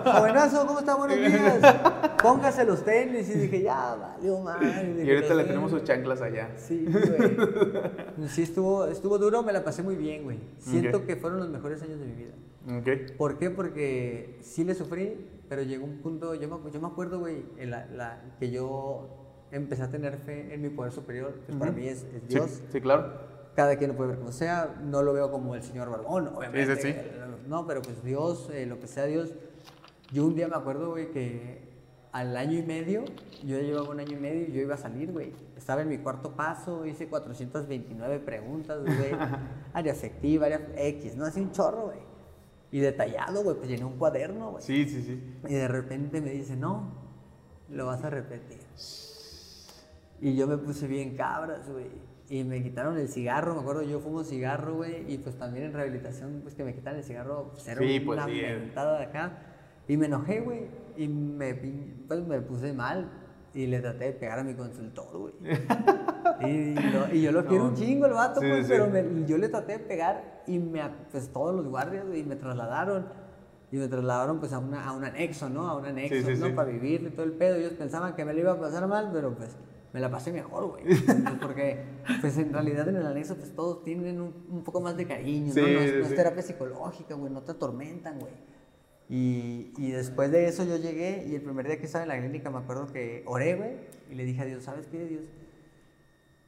[0.05, 0.95] Jovenazo, ¿cómo está?
[0.97, 1.61] Buenos días.
[2.23, 3.29] Póngase los tenis.
[3.31, 5.05] Y dije, ya, valió madre.
[5.05, 6.51] Y ahorita le tenemos sus chanclas allá.
[6.57, 7.37] Sí, güey.
[8.29, 10.39] Sí, estuvo, estuvo duro, me la pasé muy bien, güey.
[10.59, 11.07] Siento Ok.
[11.07, 12.33] que fueron los mejores años de mi vida.
[12.81, 13.17] Ok.
[13.17, 13.51] ¿Por qué?
[13.51, 17.87] Porque sí le sufrí, pero llegó un punto, yo me, yo me acuerdo, güey, la,
[17.87, 19.18] la- que yo
[19.53, 21.81] empecé a tener fe en mi poder superior, que para Ujú.
[21.81, 22.63] mí es, es Sí, Dios.
[22.71, 23.13] Sí, claro.
[23.55, 26.77] Cada quien lo puede ver como sea, no lo veo como el señor Barbón, obviamente.
[26.77, 26.99] Sí, sí, sí.
[27.49, 29.35] No, pero pues Dios, eh, lo que sea Dios.
[30.13, 31.69] Yo un día me acuerdo, güey, que
[32.13, 33.05] al año y medio,
[33.45, 35.33] yo ya llevaba un año y medio y yo iba a salir, güey.
[35.57, 39.13] Estaba en mi cuarto paso, hice 429 preguntas, güey.
[39.73, 41.25] área afectiva, área X, ¿no?
[41.25, 41.99] Así un chorro, güey.
[42.71, 44.63] Y detallado, güey, pues llené un cuaderno, güey.
[44.63, 45.23] Sí, sí, sí.
[45.49, 46.93] Y de repente me dice, no,
[47.71, 48.59] lo vas a repetir.
[50.21, 51.87] Y yo me puse bien cabras, güey.
[52.31, 55.11] Y me quitaron el cigarro, me acuerdo, yo fumo cigarro, güey.
[55.13, 58.19] Y pues también en rehabilitación, pues que me quitan el cigarro, pues era Sí, pues,
[58.19, 58.59] una sí, eh.
[58.61, 59.39] mentada de acá.
[59.87, 60.67] Y me enojé, güey.
[60.97, 61.55] Y me,
[62.07, 63.09] pues, me puse mal.
[63.55, 65.33] Y le traté de pegar a mi consultor, güey.
[67.15, 69.73] y, yo lo quiero un chingo el vato, Sí, pues, pero me- yo le traté
[69.73, 73.07] de pegar y me, pues todos los guardias, güey, me trasladaron.
[73.73, 75.69] Y me trasladaron pues a, una, a un anexo, ¿no?
[75.69, 76.55] A un anexo, ¿no?
[76.55, 77.57] Para vivir y todo el pedo.
[77.57, 79.57] Ellos pensaban que me lo iba a pasar mal, pero pues
[79.93, 80.85] me la pasé mejor, güey.
[81.41, 81.83] Porque
[82.21, 85.53] pues en realidad en el anexo pues todos tienen un, un poco más de cariño,
[85.53, 85.67] Sí, ¿no?
[85.69, 86.15] No es, sí, no es sí.
[86.15, 88.33] terapia psicológica, güey, no te atormentan, güey.
[89.11, 92.19] Y, y después de eso yo llegué y el primer día que estaba en la
[92.19, 93.71] clínica me acuerdo que oré, güey,
[94.11, 95.25] y le dije a Dios, ¿sabes qué, Dios?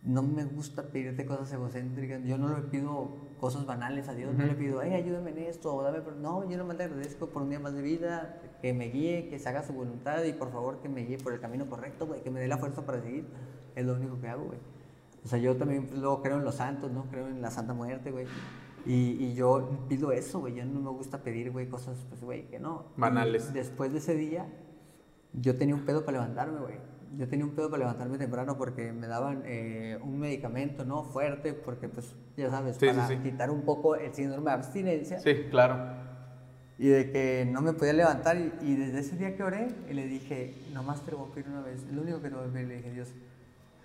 [0.02, 4.44] No me gusta pedirte cosas egocéntricas, yo no le pido cosas banales a Dios, no
[4.46, 6.16] le pido, ay, ayúdame en esto, o dame, por-".
[6.16, 9.38] no, yo nomás le agradezco por un día más de vida, que me guíe, que
[9.38, 12.22] se haga su voluntad y por favor que me guíe por el camino correcto, güey,
[12.22, 13.26] que me dé la fuerza para seguir,
[13.74, 14.58] es lo único que hago, güey.
[15.24, 17.04] O sea, yo también pues, luego creo en los santos, ¿no?
[17.10, 18.26] Creo en la Santa Muerte, güey.
[18.86, 20.54] Y, y yo pido eso, güey.
[20.54, 22.86] Yo no me gusta pedir, güey, cosas, pues, güey, que no.
[22.96, 23.52] Banales.
[23.52, 24.46] Después de ese día,
[25.34, 26.76] yo tenía un pedo para levantarme, güey.
[27.18, 31.02] Yo tenía un pedo para levantarme temprano porque me daban eh, un medicamento, ¿no?
[31.04, 33.16] Fuerte, porque, pues, ya sabes, Sí, sí, para sí.
[33.18, 35.18] quitar un poco el síndrome de abstinencia.
[35.18, 35.99] Sí, claro.
[36.80, 38.38] Y de que no me podía levantar.
[38.38, 41.34] Y, y desde ese día que oré, y le dije, nomás te lo voy a
[41.34, 41.84] pedir una vez.
[41.92, 43.08] Lo único que te voy a pedir, le dije, Dios,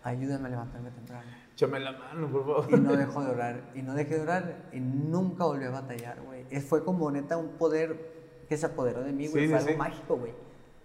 [0.01, 1.29] ayúdame a levantarme temprano.
[1.53, 2.67] Échame la mano, por favor.
[2.69, 3.61] Y no dejó de orar.
[3.75, 4.69] Y no dejé de orar.
[4.71, 6.45] Y nunca volví a batallar, güey.
[6.61, 7.99] Fue como neta un poder
[8.47, 9.43] que se apoderó de mí, güey.
[9.43, 9.77] Sí, Fue sí, algo sí.
[9.77, 10.31] mágico, güey.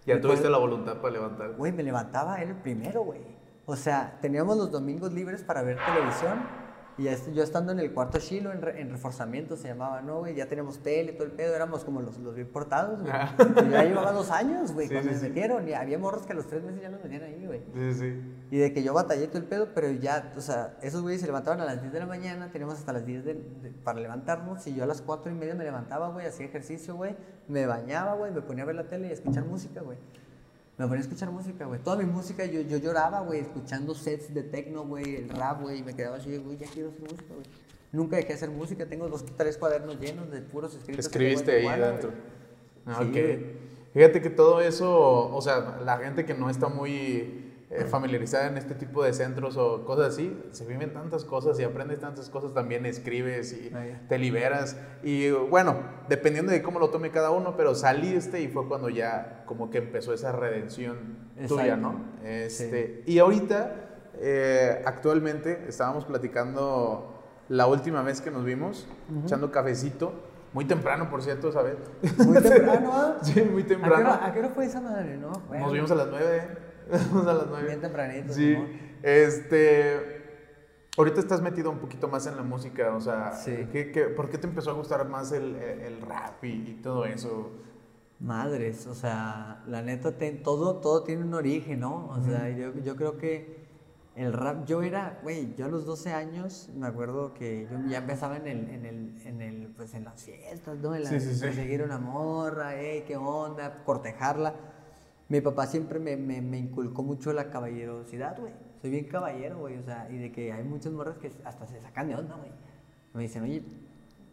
[0.05, 1.53] Ya Me tuviste la voluntad para levantar.
[1.53, 3.21] Güey, me levantaba él primero, güey.
[3.65, 6.39] O sea, teníamos los domingos libres para ver televisión.
[7.07, 10.35] Y yo estando en el cuarto Shilo, en, re- en reforzamiento se llamaba, ¿no, güey?
[10.35, 13.11] Ya teníamos tele, todo el pedo, éramos como los, los bien portados, güey.
[13.67, 15.27] Y ya llevaba dos años, güey, Sí, cuando sí, me sí.
[15.29, 15.67] metieron.
[15.67, 17.61] Y había morros que a los tres meses ya nos metían ahí, güey.
[17.73, 18.21] Sí, sí.
[18.51, 21.27] Y de que yo batallé todo el pedo, pero ya, o sea, esos güeyes se
[21.27, 24.67] levantaban a las 10 de la mañana, teníamos hasta las 10 de- de- para levantarnos,
[24.67, 27.15] y yo a las 4 y media me levantaba, güey, hacía ejercicio, güey,
[27.47, 29.97] me bañaba, güey, me ponía a ver la tele y a escuchar música, güey.
[30.77, 31.79] Me ponía a escuchar música, güey.
[31.81, 35.79] Toda mi música, yo, yo lloraba, güey, escuchando sets de techno, güey, el rap, güey,
[35.79, 37.45] y me quedaba así, güey, ya quiero hacer música, güey.
[37.91, 41.05] Nunca dejé de hacer música, tengo dos, tres cuadernos llenos de puros escritos.
[41.05, 42.11] Escribiste ahí Tijuana, dentro.
[42.85, 43.93] Ah, Sí, ok.
[43.93, 47.40] Fíjate que todo eso, o sea, la gente que no está muy
[47.73, 51.63] eh, familiarizada en este tipo de centros o cosas así, se viven tantas cosas y
[51.63, 53.71] aprendes tantas cosas, también escribes y
[54.09, 54.75] te liberas.
[55.03, 55.77] Y bueno,
[56.09, 59.77] dependiendo de cómo lo tome cada uno, pero saliste y fue cuando ya como que
[59.77, 60.97] empezó esa redención
[61.47, 61.77] tuya.
[61.77, 61.95] ¿no?
[62.25, 63.73] Este, Y ahorita,
[64.19, 68.85] eh, actualmente, estábamos platicando la última vez que nos vimos,
[69.23, 70.11] echando cafecito,
[70.53, 71.75] muy temprano, por cierto, ¿sabes?
[72.17, 73.17] Muy temprano, ¿ah?
[73.21, 74.09] Sí, muy ¿A qué, temprano.
[74.09, 75.31] hora, a qué hora fue esa madre, no?
[75.47, 76.70] Bueno, Nos vimos a las 9.
[76.91, 77.67] Nos vimos a las 9.
[77.67, 78.53] Bien tempranito, Sí.
[78.53, 78.67] Simón.
[79.03, 80.21] Este.
[80.97, 83.67] Ahorita estás metido un poquito más en la música, o sea, Sí.
[83.71, 87.05] ¿qué, qué, por qué te empezó a gustar más el, el rap y, y todo
[87.05, 87.49] eso?
[88.19, 92.07] Madres, o sea, la neta, te- todo, todo tiene un origen, ¿no?
[92.09, 93.61] O sea, yo, yo creo que
[94.15, 97.99] el rap, yo era, güey, yo a los 12 años, me acuerdo que yo ya
[97.99, 100.93] empezaba en el, en el, en el, pues en las fiestas, ¿no?
[100.93, 101.41] En la, Sí, sí, sí.
[101.41, 104.53] perseguir a una morra, eh, qué onda, cortejarla.
[105.31, 108.51] Mi papá siempre me, me, me inculcó mucho la caballerosidad, güey.
[108.81, 111.79] Soy bien caballero, güey, o sea, y de que hay muchas morras que hasta se
[111.79, 112.51] sacan de onda, güey.
[113.13, 113.63] Me dicen, oye,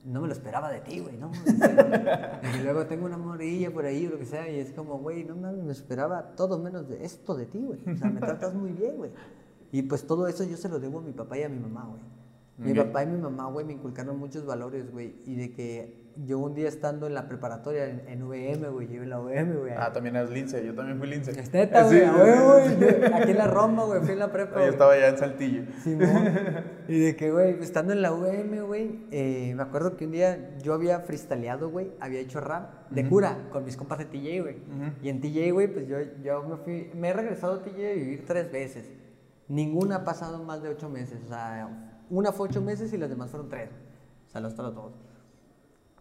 [0.04, 1.30] no me lo esperaba de ti, güey, ¿no?
[2.58, 5.22] y luego tengo una morilla por ahí o lo que sea, y es como, güey,
[5.22, 7.78] no me esperaba todo menos de esto de ti, güey.
[7.94, 9.12] O sea, me tratas muy bien, güey.
[9.70, 11.87] Y pues todo eso yo se lo debo a mi papá y a mi mamá,
[11.87, 12.02] güey.
[12.58, 15.14] Mi papá y mi mamá, güey, me inculcaron muchos valores, güey.
[15.26, 19.02] Y de que yo un día estando en la preparatoria en, en VM, güey, yo
[19.02, 19.72] en la VM, güey.
[19.76, 21.31] Ah, también eres lince, yo también fui lince.
[21.31, 23.00] Es neta, Sí, güey, sí, sí, güey.
[23.00, 24.54] Yo Aquí en la Roma, güey, fui en la prepa.
[24.54, 24.68] Yo güey.
[24.70, 25.62] estaba ya en Saltillo.
[25.83, 26.09] Simón.
[26.88, 30.57] Y de que, güey, estando en la UM, güey, eh, me acuerdo que un día
[30.62, 34.57] yo había freestyleado, güey, había hecho rap de cura con mis compas de TJ, güey.
[34.57, 34.92] Ujú.
[35.02, 37.94] Y en TJ, güey, pues yo, yo me fui, me he regresado a TJ a
[37.94, 38.90] vivir tres veces.
[39.48, 43.11] Ninguna ha pasado más de ocho meses, o sea, una fue ocho meses y las
[43.11, 43.68] demás fueron tres.
[44.26, 45.08] O sea, los otros dos.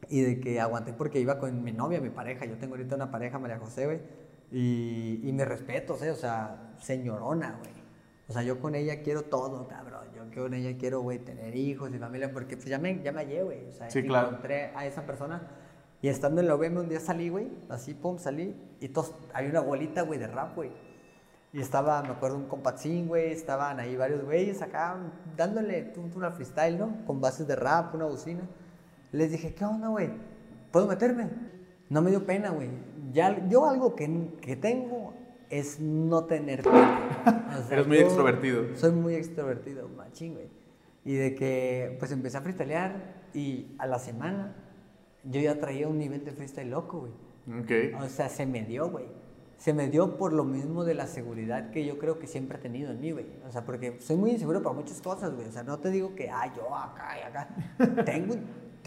[0.10, 2.46] Y de que aguanté porque iba con mi novia, mi pareja.
[2.46, 4.00] Yo tengo ahorita una pareja, María José, güey.
[4.52, 7.72] Y, y me respeto, o sea, o sea, señorona, güey.
[8.30, 10.08] O sea, yo con ella quiero todo, cabrón.
[10.15, 13.20] Yo con ella quiero, güey, tener hijos y familia, porque pues ya me, ya me
[13.22, 13.67] hallé, güey.
[13.67, 14.28] O sea, Sí, claro.
[14.30, 15.41] encontré a esa persona.
[16.02, 18.56] Y estando en la UVM un día salí, güey, así, pum, salí.
[18.80, 20.72] Y todos, había una bolita, güey, de rap, güey.
[21.54, 24.96] Y estaba, me acuerdo, un compatzín, güey, estaban ahí varios güeyes acá
[25.36, 27.06] dándole tum, al freestyle, ¿no?
[27.06, 28.41] Con bases de rap, una bocina.
[29.12, 30.10] Les dije, ¿qué onda, güey?
[30.72, 31.30] ¿Puedo meterme?
[31.89, 32.70] No me dio pena, güey.
[33.13, 35.13] Ya, yo algo que, que tengo,
[35.50, 37.04] es no tener pena.
[37.58, 38.76] O sea, Eres muy extrovertido.
[38.76, 40.50] Soy muy extrovertido, machín, güey.
[41.06, 44.56] Y de que, pues empecé a freestylear y a la semana
[45.24, 47.62] yo ya traía un nivel de freestyle loco, güey.
[47.62, 48.02] Ok.
[48.04, 49.06] O sea, se me dio, güey.
[49.58, 52.62] Se me dio por lo mismo de la seguridad que yo creo que siempre he
[52.62, 53.26] tenido en mí, güey.
[53.48, 55.48] O sea, porque soy muy inseguro para muchas cosas, güey.
[55.48, 57.50] O sea, no te digo que, ah, yo acá y acá.
[58.06, 58.36] tengo,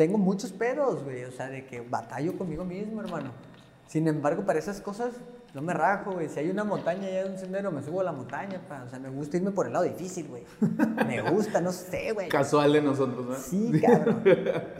[0.00, 1.24] tengo muchos pedos, güey.
[1.24, 3.32] O sea, de que batallo conmigo mismo, hermano.
[3.86, 5.12] Sin embargo, para esas cosas
[5.52, 6.30] no me rajo, güey.
[6.30, 8.84] Si hay una montaña y hay un sendero, me subo a la montaña, pa.
[8.84, 10.44] O sea, me gusta irme por el lado difícil, güey.
[11.06, 12.30] Me gusta, no sé, güey.
[12.30, 13.34] Casual de nosotros, ¿no?
[13.34, 14.22] Sí, cabrón.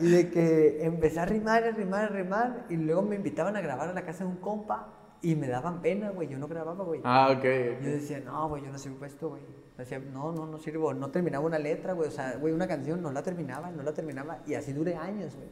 [0.01, 2.65] Y de que empecé a rimar, a rimar, a rimar.
[2.71, 4.89] Y luego me invitaban a grabar a la casa de un compa.
[5.23, 6.29] Y me daban pena, güey.
[6.29, 7.01] Yo no grababa, güey.
[7.05, 7.45] Ah, ok.
[7.83, 9.43] Yo decía, no, güey, yo no sirvo esto, güey.
[9.77, 10.95] Decía, no, no, no sirvo.
[10.95, 12.09] No terminaba una letra, güey.
[12.09, 14.39] O sea, güey, una canción no la terminaba, no la terminaba.
[14.47, 15.49] Y así duré años, güey.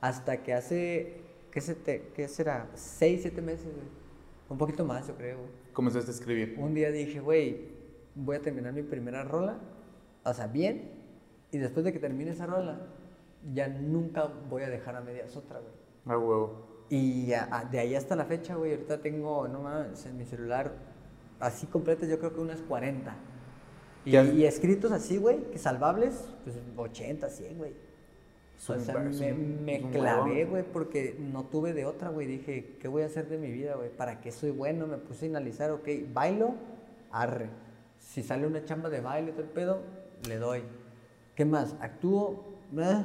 [0.00, 2.68] Hasta que hace, ¿qué, se te- qué será?
[2.74, 3.86] Seis, siete meses, güey.
[4.48, 5.38] Un poquito más, yo creo.
[5.72, 6.56] Comenzaste a escribir.
[6.58, 7.68] Un día dije, güey,
[8.14, 9.58] voy a terminar mi primera rola,
[10.24, 10.90] o sea, bien,
[11.50, 12.80] y después de que termine esa rola,
[13.52, 15.72] ya nunca voy a dejar a medias otra, güey.
[16.06, 16.75] Ah, huevo.
[16.88, 20.24] Y a- a- de ahí hasta la fecha, güey, ahorita tengo, no mames, en mi
[20.24, 20.72] celular,
[21.40, 23.14] así completo, yo creo que unas 40.
[24.04, 27.72] Y, escritos así, güey, que salvables, pues 80, 100, güey.
[28.68, 32.26] O sea, me, me clavé, güey, porque no tuve de otra, güey.
[32.26, 33.90] Dije, ¿qué voy a hacer de mi vida, güey?
[33.90, 34.86] ¿Para qué soy bueno?
[34.86, 36.54] Me puse a analizar, ok, bailo,
[37.10, 37.48] arre.
[37.98, 39.80] Si sale una chamba de baile todo el pedo,
[40.28, 40.62] le doy.
[41.34, 41.74] ¿Qué más?
[41.80, 42.44] Actúo,
[42.78, 43.02] eh,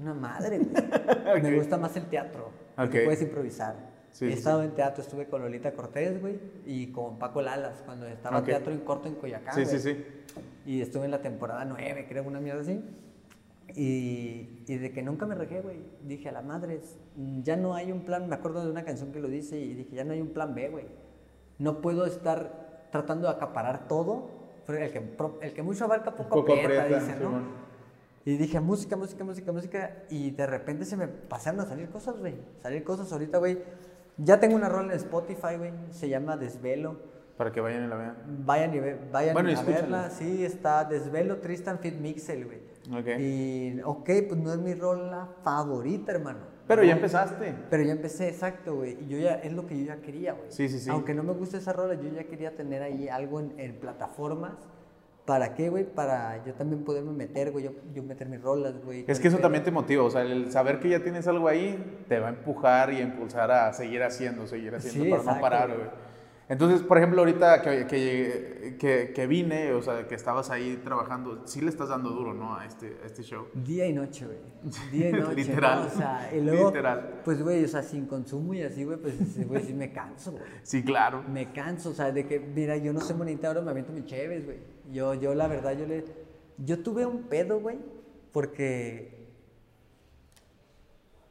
[0.00, 0.72] una madre, güey.
[1.42, 3.04] Me gusta más el teatro, porque Ok.
[3.06, 3.74] puedes improvisar.
[4.12, 7.82] Sí, He sí, estado en teatro, estuve con Lolita Cortés, güey, y con Paco Lalas,
[7.84, 8.46] cuando estaba Ok.
[8.46, 9.96] teatro en corto en Coyacán, Sí, sí, güey.
[9.96, 10.04] sí.
[10.64, 12.80] Y estuve en la temporada 9, creo, una mierda así.
[13.74, 15.76] Y, y de que nunca me regué, güey.
[16.04, 16.80] Dije, a la madre,
[17.42, 18.28] ya no hay un plan.
[18.28, 20.54] Me acuerdo de una canción que lo dice y dije, ya no hay un plan
[20.54, 20.86] B, güey.
[21.58, 24.30] No puedo estar tratando de acaparar todo.
[24.68, 25.02] El que,
[25.42, 27.42] el que mucho abarca, poco, Poco aprieta, aprieta, dicen, ¿no?
[28.24, 29.96] Y dije, música, música, música, música.
[30.10, 32.34] Y de repente se me pasaron a salir cosas, güey.
[32.62, 33.58] Salir cosas ahorita, güey.
[34.18, 35.72] Ya tengo una rola en Spotify, güey.
[35.90, 36.96] Se llama Desvelo.
[37.36, 38.16] Para que vayan y la vean.
[38.44, 40.10] Vayan, y ve- vayan Bueno, y a verla.
[40.10, 42.58] Sí, está Desvelo Tristan Fit Mixel, güey.
[43.00, 43.20] Ok.
[43.20, 46.40] Y, ok, pues no es mi rola favorita, hermano.
[46.66, 47.54] Pero ya empezaste.
[47.70, 48.98] Pero ya empecé, exacto, güey.
[49.04, 50.50] Y yo ya, es lo que yo ya quería, güey.
[50.50, 50.90] Sí, sí, sí.
[50.90, 54.52] Aunque no me guste esa rola, yo ya quería tener ahí algo en, en plataformas.
[55.28, 55.84] ¿Para qué, güey?
[55.84, 57.66] Para yo también poderme meter, güey.
[57.66, 59.04] Yo, yo meter mis rolas, güey.
[59.06, 62.02] Es que eso también te motiva, o sea, el saber que ya tienes algo ahí
[62.08, 65.38] te va a empujar y a impulsar a seguir haciendo, seguir haciendo Sí, para no
[65.38, 65.88] parar, güey.
[66.48, 71.42] Entonces, por ejemplo, ahorita que, que, que, que vine, o sea, que estabas ahí trabajando,
[71.46, 72.56] sí le estás dando duro, ¿no?
[72.56, 73.48] A este, a este show.
[73.52, 74.38] Día y noche, güey.
[74.90, 75.34] Día y noche.
[75.34, 75.80] Literal.
[75.80, 75.86] ¿no?
[75.88, 77.20] O sea, y luego, Literal.
[77.22, 80.44] pues, güey, o sea, sin consumo y así, güey, pues, güey, sí me canso, güey.
[80.62, 81.22] Sí, claro.
[81.30, 84.06] Me canso, o sea, de que, mira, yo no soy monita, ahora me aviento mis
[84.06, 84.77] chéves, güey.
[84.90, 86.04] Yo, yo, la verdad, yo le...
[86.58, 87.78] Yo tuve un pedo, güey,
[88.32, 89.18] porque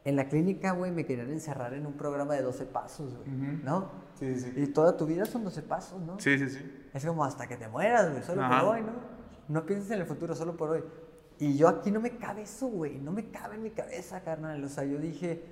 [0.04, 3.28] en la clínica, güey, me querían encerrar en un programa de 12 pasos, güey.
[3.62, 3.90] ¿no?
[4.18, 4.62] Sí, sí, sí.
[4.62, 6.18] Y toda tu vida son 12 pasos, ¿no?
[6.18, 6.86] Sí, sí, sí.
[6.94, 8.60] Es como hasta que te mueras, güey, solo Ajá.
[8.60, 8.92] por hoy, ¿no?
[9.48, 10.84] No pienses en el futuro, solo por hoy.
[11.38, 14.64] Y yo aquí no me cabe eso, güey, no me cabe en mi cabeza, carnal.
[14.64, 15.42] O sea, yo dije,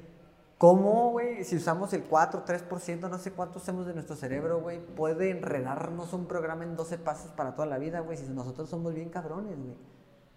[0.58, 4.78] ¿cómo, güey, si usamos el 4, 3%, no sé cuánto hacemos de nuestro cerebro, güey,
[4.78, 8.94] puede enredarnos un programa en 12 pasos para toda la vida, güey, si nosotros somos
[8.94, 9.76] bien cabrones, güey?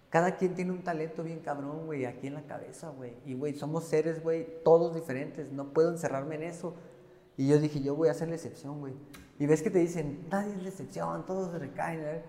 [0.10, 3.14] Cada quien tiene un talento bien cabrón, güey, aquí en la cabeza, güey.
[3.26, 5.52] Y, güey, somos seres, güey, todos diferentes.
[5.52, 6.74] No puedo encerrarme en eso.
[7.38, 8.96] Y yo dije, yo voy a ser la excepción, güey.
[9.38, 12.02] Y ves que te dicen, nadie es la excepción, todos recaen.
[12.02, 12.24] ¿eh?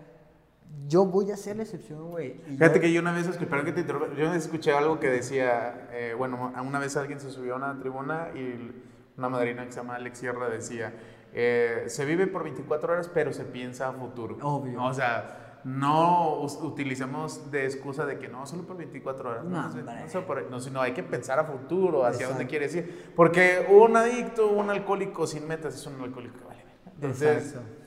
[0.87, 2.41] Yo voy a ser la excepción, güey.
[2.47, 5.89] Fíjate yo- que yo una vez, escuché- que te interrumpa, yo escuché algo que decía,
[5.93, 8.73] eh, bueno, una vez alguien se subió a una tribuna y
[9.17, 10.93] una madrina que se llama Alex Sierra decía,
[11.33, 14.37] eh, se vive por 24 horas, pero se piensa a futuro.
[14.43, 14.83] Obvio.
[14.83, 19.69] O sea, no utilicemos de excusa de que no, solo por 24 horas, no, No,
[19.69, 22.51] no sé por- no, sino hay que pensar a futuro, hacia dónde Exacto.
[22.51, 23.13] quieres ir.
[23.15, 26.65] Porque un adicto, un alcohólico sin metas es un alcohólico que vale.
[26.95, 27.80] Entonces, Exacto.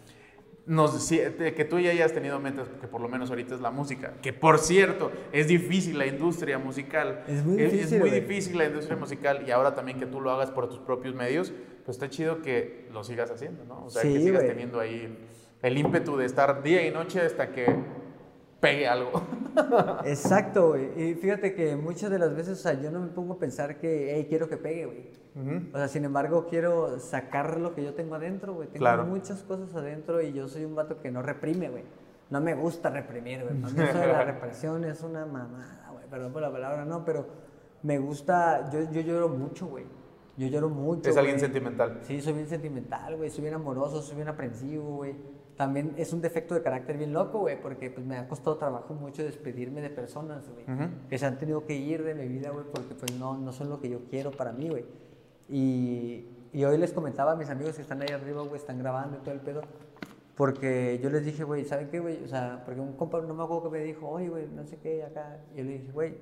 [0.65, 3.71] Nos, te- que tú ya hayas tenido metas, que por lo menos ahorita es la
[3.71, 7.23] música, que por cierto, es difícil la industria musical.
[7.27, 8.21] Es muy Es, difícil, muy güey.
[8.21, 11.51] difícil la industria musical y ahora también que tú lo hagas por tus propios medios,
[11.85, 13.85] pues está chido que lo sigas haciendo, ¿no?
[13.85, 15.17] O sea, que sigas teniendo ahí el,
[15.69, 17.65] el ímpetu de estar día y noche hasta que
[18.61, 19.11] pegue algo.
[20.05, 20.89] Exacto, güey.
[21.09, 23.77] Y fíjate que muchas de las veces, o sea, yo no me pongo a pensar
[23.79, 25.22] que, hey, quiero que pegue, güey.
[25.73, 28.67] O sea, sin embargo, quiero sacar lo que yo tengo adentro, güey.
[28.67, 29.05] Tengo Claro.
[29.05, 31.83] muchas cosas adentro y yo soy un vato que no reprime, güey.
[32.29, 33.55] No me gusta reprimir, güey.
[33.59, 36.05] Para mí eso de la represión es una mamada, güey.
[36.07, 37.25] Perdón por la palabra, no, pero
[37.81, 39.85] me gusta, yo, yo lloro mucho, güey.
[40.37, 41.09] Yo lloro mucho.
[41.09, 41.45] Es alguien güey.
[41.45, 41.99] sentimental.
[42.01, 43.29] Sí, soy bien sentimental, güey.
[43.29, 45.15] Soy bien amoroso, soy bien aprensivo, güey.
[45.57, 48.95] También es un defecto de carácter bien loco, güey, porque pues me ha costado trabajo
[48.95, 50.65] mucho despedirme de personas, güey.
[51.09, 53.69] Que se han tenido que ir de mi vida, güey, porque pues no, no son
[53.69, 54.85] lo que yo quiero para mí, güey.
[55.53, 59.17] Y, y hoy les comentaba a mis amigos que están ahí arriba, güey, están grabando
[59.17, 59.61] y todo el pedo.
[60.35, 62.23] Porque yo les dije, güey, ¿saben qué, güey?
[62.23, 64.77] O sea, porque un compa, no me acuerdo que me dijo, oye, güey, no sé
[64.77, 65.41] qué, acá.
[65.53, 66.15] Y yo le dije, güey,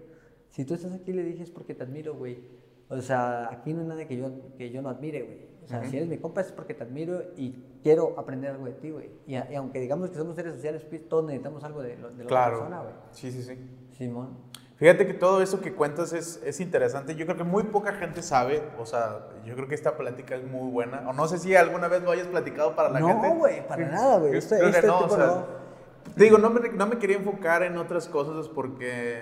[0.49, 2.43] si tú estás aquí, le dije, es porque te admiro, güey.
[2.89, 5.45] O sea, aquí no hay nadie que yo, que yo no admire, güey.
[5.63, 7.51] O sea, si eres mi compa es porque te admiro y
[7.81, 9.11] quiero aprender algo de ti, güey.
[9.27, 12.57] Y, aunque digamos que somos seres sociales, pues, todos necesitamos algo de, la Claro.
[12.57, 12.93] persona, güey.
[13.11, 13.57] Sí, sí, sí.
[13.91, 14.31] Simón.
[14.81, 17.13] Fíjate que todo eso que cuentas es, es interesante.
[17.15, 18.63] Yo creo que muy poca gente sabe.
[18.79, 21.07] O sea, yo creo que esta plática es muy buena.
[21.07, 23.29] O no sé si alguna vez lo hayas platicado para la No, gente.
[23.37, 24.35] güey, para nada, güey.
[24.35, 25.45] Este- este no, o sea, no.
[26.15, 29.21] te digo, no me, no me quería enfocar en otras cosas porque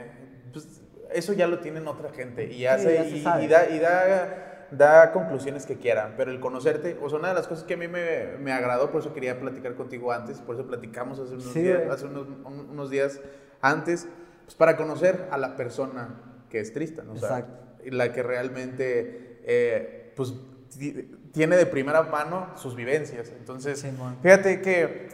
[0.54, 0.82] pues,
[1.12, 5.12] eso ya lo tienen otra gente y hace se y, y da, y da, da
[5.12, 6.14] conclusiones que quieran.
[6.16, 8.92] Pero el conocerte, o sea, una de las cosas que a mí me, me agradó,
[8.92, 12.28] por eso quería platicar contigo antes, por eso platicamos hace unos, Sí, días, hace unos,
[12.46, 13.20] un- unos días
[13.62, 14.08] antes,
[14.50, 16.10] pues para conocer a la persona
[16.50, 17.54] que es Tristan, o sea, Exacto.
[17.92, 20.34] la que realmente, eh, pues,
[20.76, 23.30] ti- tiene de primera mano sus vivencias.
[23.38, 23.86] Entonces,
[24.24, 25.10] fíjate que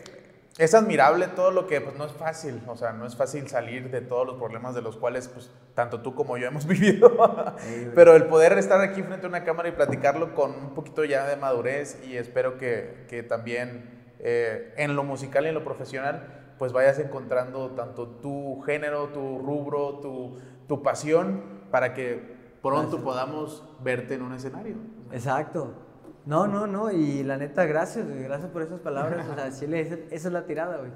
[0.57, 3.91] es admirable todo lo que, pues, no es fácil, o sea, no es fácil salir
[3.91, 7.11] de todos los problemas de los cuales, pues, tanto tú como yo hemos vivido.
[7.93, 11.27] Pero el poder estar aquí frente a una cámara y platicarlo con un poquito ya
[11.27, 16.43] de madurez y espero que, que también eh, en lo musical y en lo profesional
[16.57, 20.37] pues vayas encontrando tanto tu género, tu rubro, tu,
[20.67, 21.41] tu pasión
[21.71, 23.03] para que pronto Gracias.
[23.03, 24.75] podamos verte en un escenario.
[25.11, 25.73] Exacto.
[26.25, 26.91] No, no, no.
[26.91, 28.23] Y la neta, gracias, güey.
[28.23, 29.27] Gracias por esas palabras.
[29.29, 30.91] O sea, sí, le- esa esa es la tirada, güey.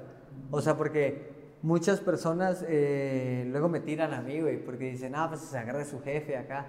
[0.50, 5.26] O sea, porque muchas personas eh, luego me tiran a mí, güey, porque dicen, ah,
[5.28, 6.66] pues se agarra su jefe acá.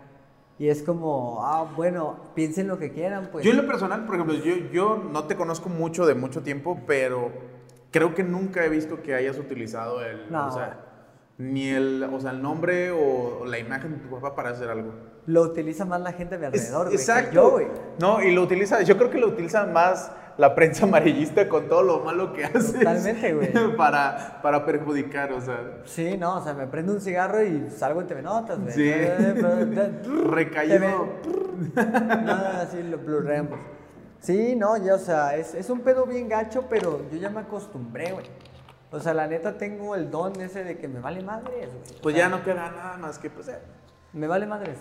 [0.59, 3.43] Y es como, ah, bueno, piensen lo que quieran, pues.
[3.43, 6.79] Yo en lo personal, por ejemplo, yo, yo no te conozco mucho de mucho tiempo,
[6.85, 7.31] pero
[7.91, 10.47] creo que nunca he visto que hayas utilizado el, No.
[10.47, 10.79] o sea,
[11.37, 14.93] ni el, o sea, el nombre o, la imagen de tu papá para hacer algo.
[15.27, 16.95] Lo utiliza más la gente a mi Es- alrededor, güey.
[16.95, 17.33] que Exacto.
[17.33, 17.67] Yo, güey.
[17.99, 21.83] No, y lo utiliza, yo creo que lo utiliza más la prensa amarillista con todo
[21.83, 22.77] lo malo que hace.
[22.79, 23.51] Totalmente, güey.
[23.77, 25.81] Para, para perjudicar, o sea.
[25.85, 28.73] Sí, no, o sea, me prendo un cigarro y salgo en TV Notas, güey.
[28.73, 28.83] Sí.
[28.93, 31.07] Eh, de- Recaído.
[31.75, 33.59] Nada, así lo blurreamos.
[34.21, 37.41] Sí, no, ya, o sea, es, es un pedo bien gacho, pero yo ya me
[37.41, 38.25] acostumbré, güey.
[38.91, 41.97] O sea, la neta tengo el don ese de que me vale madres, güey.
[41.97, 43.47] O Pues sea, ya no queda nada más que pues.
[43.47, 43.57] eh,
[44.13, 44.77] Me vale madres.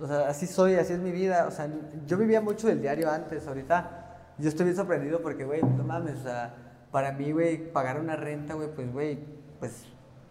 [0.00, 1.46] O sea, así soy, así es mi vida.
[1.48, 1.68] O sea,
[2.06, 3.46] yo vivía mucho del diario antes.
[3.48, 6.16] Ahorita yo estoy bien sorprendido porque, güey, no mames.
[6.20, 6.54] O sea,
[6.92, 9.18] para mí, güey, pagar una renta, güey, pues, güey,
[9.58, 9.86] pues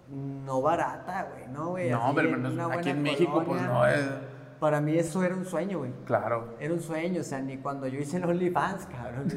[0.08, 1.90] no barata, güey, ¿no, güey?
[1.90, 4.06] No, pero en una aquí en México, pues no es.
[4.66, 5.92] Para mí eso era un sueño, güey.
[6.06, 6.56] Claro.
[6.60, 9.28] Era un sueño, o sea, ni cuando yo hice el OnlyFans, cabrón.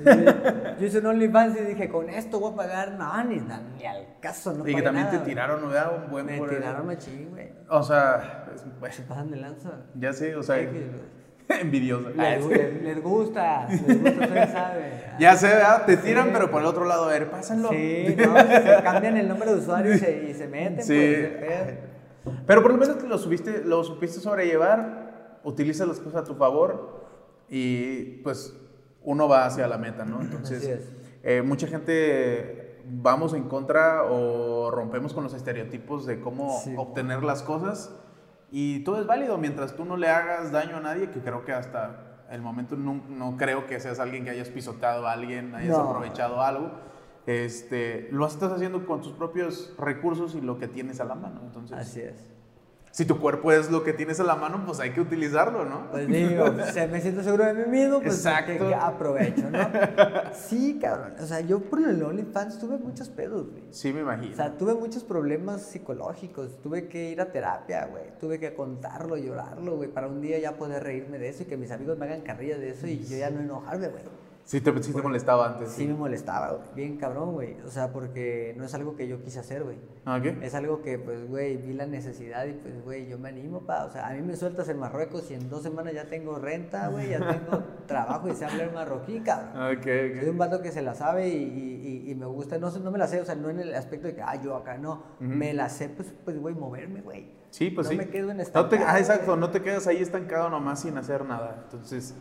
[0.81, 3.37] Yo, hice un OnlyFans y dije, con esto voy a pagar, no, ni,
[3.77, 5.29] ni al caso, no y que también nada, te güey.
[5.29, 5.93] tiraron, ¿verdad?
[6.03, 7.51] Un buen Me por- tiraron machín, güey.
[7.69, 9.71] O sea, es- pues, Se pasan de lanza.
[9.95, 10.67] ya sé, o sea, Sí,
[11.49, 12.09] que- envidioso.
[12.09, 14.93] Les, les- les gusta, les gusta, ustedes saben.
[15.19, 15.85] Ya sé, ¿verdad?
[15.85, 16.31] Te tiran, Sí.
[16.33, 17.69] pero por el otro lado, a ver, pásenlo.
[17.69, 20.95] Sí, no, se cambian el nombre de usuario y se, y se meten, Sí.
[21.39, 21.79] pues, el.
[22.47, 24.98] Pero por lo menos lo subiste, lo supiste sobrellevar,
[25.49, 27.07] utilizas las cosas a tu favor
[27.49, 28.55] y pues
[29.03, 30.21] uno va hacia la meta, ¿no?
[30.21, 30.89] Entonces,
[31.23, 36.75] eh, mucha gente vamos en contra o rompemos con los estereotipos de cómo Sí.
[36.77, 37.95] obtener las cosas
[38.51, 41.53] y todo es válido mientras tú no le hagas daño a nadie, que creo que
[41.53, 45.77] hasta el momento no, no creo que seas alguien que hayas pisoteado a alguien, hayas
[45.79, 45.85] No.
[45.89, 46.71] aprovechado algo.
[47.27, 51.41] Este, lo estás haciendo con tus propios recursos y lo que tienes a la mano.
[51.45, 52.17] Entonces, Así es.
[52.99, 55.89] Si tu cuerpo es lo que tienes a la mano, pues hay que utilizarlo, ¿no?
[55.93, 58.59] Pues digo, se- me siento seguro de mí mismo, pues Exacto.
[58.59, 59.59] que aprovecho, ¿no?
[60.35, 61.15] Sí, cabrón.
[61.21, 63.63] O sea, yo por el OnlyFans tuve muchos pedos, güey.
[63.71, 64.33] Sí, me imagino.
[64.33, 69.17] O sea, tuve muchos problemas psicológicos, tuve que ir a terapia, güey, tuve que contarlo,
[69.17, 72.07] llorarlo, güey, para un día ya poder reírme de eso y que mis amigos me
[72.07, 74.03] hagan carrilla de eso y yo ya no enojarme, güey.
[74.49, 75.71] Sí, te, sí te molestaba antes.
[75.73, 77.57] Sí me molestaba, güey, bien cabrón, güey.
[77.67, 79.77] O sea, porque no es algo que yo quise hacer, güey.
[80.07, 80.37] ¿Ah, qué?
[80.43, 83.85] Es algo que, pues, güey, vi la necesidad y, pues, güey, yo me animo, pa.
[83.85, 86.89] O sea, a mí me sueltas en Marruecos y en dos semanas ya tengo renta,
[86.89, 89.77] güey, ya tengo trabajo y sé hablar marroquí, cabrón.
[89.79, 90.31] Ok, Soy ok.
[90.31, 92.99] un vato que se la sabe y, y- y- y me gusta, no, no me
[92.99, 95.53] la sé, o sea, no en el aspecto de que, ah, yo acá no, me
[95.53, 97.37] la sé, pues, pues, güey, moverme, güey.
[97.51, 97.97] Sí, pues no sí.
[97.97, 99.41] me quedo en no te, estancado, ah, exacto, güey.
[99.41, 101.61] no te quedas ahí estancado nomás sin hacer nada.
[101.65, 102.15] Entonces,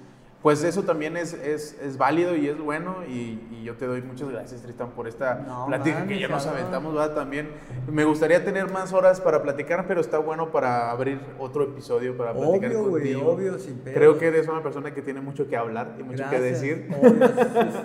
[0.43, 4.01] pues eso también es, es, es válido y es bueno y, y, yo te doy
[4.03, 7.15] muchas gracias Tristan por esta No, plática que ya nos aventamos ¿verdad?
[7.15, 7.49] también
[7.91, 12.33] me gustaría tener más horas para platicar pero está bueno para abrir otro episodio para
[12.33, 13.97] platicar Obvio, contigo obvio, sin pedos.
[13.97, 17.29] creo que eres una persona que tiene mucho que hablar y mucho que decir obvio,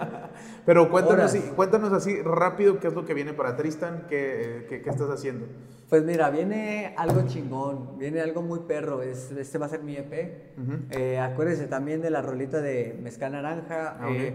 [0.66, 1.34] pero cuéntanos, Horas.
[1.34, 5.08] así- cuéntanos así rápido qué es lo que viene para Tristan qué, qué, qué estás
[5.10, 5.46] haciendo
[5.92, 9.02] Pues mira, viene algo chingón, viene algo muy perro.
[9.02, 10.54] Es, este va a ser mi EP.
[10.56, 10.72] Ujú.
[10.88, 13.98] Eh, acuérdense también de la rolita de Mezcal Naranja.
[14.00, 14.32] Ah, eh,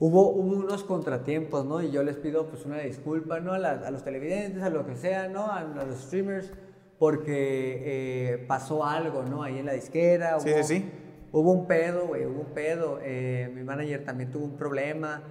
[0.00, 1.80] hubo, hubo unos contratiempos, ¿no?
[1.82, 3.52] Y yo les pido pues una disculpa, ¿no?
[3.52, 5.42] A, la- a los televidentes, a lo que sea, ¿no?
[5.46, 6.52] A, a los streamers,
[6.98, 9.44] porque eh, pasó algo, ¿no?
[9.44, 10.40] Ahí en la disquera.
[10.40, 10.90] Sí, hubo- sí, sí.
[11.30, 12.98] Hubo un pedo, güey, hubo un pedo.
[13.04, 15.22] Eh, mi manager también tuvo un problema.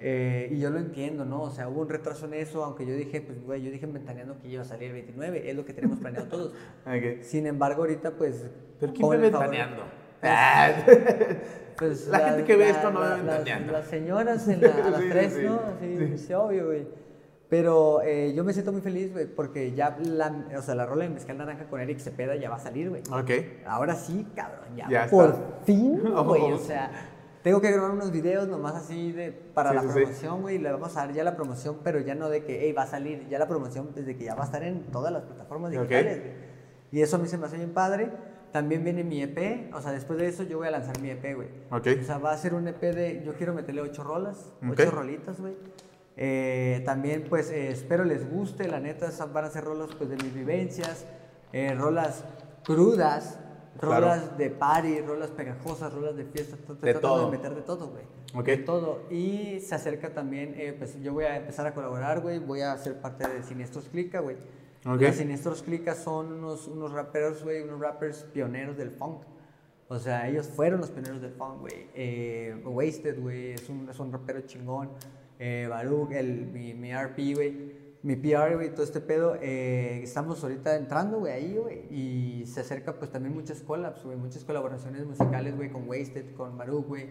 [0.00, 1.42] Eh, y yo lo entiendo, ¿no?
[1.42, 3.92] O sea, hubo un retraso en eso, aunque yo dije, pues, güey, yo dije en
[3.94, 6.52] Ventaneando que iba a salir el 29, es lo que tenemos planeado todos.
[7.22, 8.48] Sin embargo, ahorita, pues.
[8.80, 9.82] ¿Pero quién ve ventaneando?
[11.78, 13.72] Pues, La gente que ve esto no ve Ventaneando.
[13.72, 15.42] Las, las señoras en la, a las Sí, sí, tres, sí.
[15.42, 15.60] ¿no?
[15.76, 16.86] Así, sí, obvio, güey.
[17.48, 21.04] Pero eh, yo me siento muy feliz, güey, porque ya la, o sea, la rola
[21.04, 23.02] de Mezcal Naranja con Eric Cepeda ya va a salir, güey.
[23.12, 23.30] Ok.
[23.66, 24.88] Ahora sí, cabrón, ya.
[24.88, 25.40] Ya por está.
[25.64, 26.42] fin, güey.
[26.42, 26.54] Oh.
[26.54, 26.90] O sea,
[27.46, 30.58] tengo que grabar unos videos nomás así de para Sí, la sí, promoción, güey.
[30.58, 32.86] Le vamos a dar ya la promoción, pero ya no de que, hey, va a
[32.88, 33.28] salir.
[33.28, 36.32] Ya la promoción desde que ya va a estar en todas las plataformas digitales, güey.
[36.90, 38.10] Y eso a mí se me hace bien padre.
[38.50, 39.72] También viene mi EP.
[39.72, 41.46] O sea, después de eso yo voy a lanzar mi EP, güey.
[41.70, 41.86] Ok.
[42.00, 43.22] O sea, va a ser un EP de.
[43.24, 45.54] Yo quiero meterle ocho rolas, ocho rolitas, güey.
[46.16, 48.66] Eh, también, pues, eh, espero les guste.
[48.66, 51.06] La neta, esas van a ser rolas, pues, de mis vivencias.
[51.52, 52.24] eh, rolas
[52.64, 53.38] crudas,
[53.78, 54.06] Claro.
[54.06, 56.56] rolas de party, rolas pegajosas, rolas de fiesta.
[56.56, 57.30] Estoy De tratando todo.
[57.30, 58.44] de meter de todo, güey.
[58.44, 59.02] De todo.
[59.10, 62.38] Y se acerca también, eh, pues, yo voy a empezar a colaborar, güey.
[62.38, 64.36] Voy a ser parte de Siniestros Clica, güey.
[64.86, 65.00] Ok.
[65.00, 69.22] Los Siniestros Clica son unos, unos raperos, güey, unos rappers pioneros del funk.
[69.88, 71.88] O sea, ellos fueron los pioneros del funk, güey.
[71.94, 74.90] Eh, Wasted, güey, es un, es un rapero chingón.
[75.38, 77.85] Eh, Baruch, el, mi, mi RP, güey.
[78.06, 79.36] Mi PR, güey, todo este pedo.
[79.42, 81.86] eh, estamos ahorita entrando, güey, ahí, güey.
[81.90, 84.16] Y se acerca, pues, también muchas collabs, güey.
[84.16, 87.08] Muchas colaboraciones musicales, güey, con Wasted, con Baruch, güey.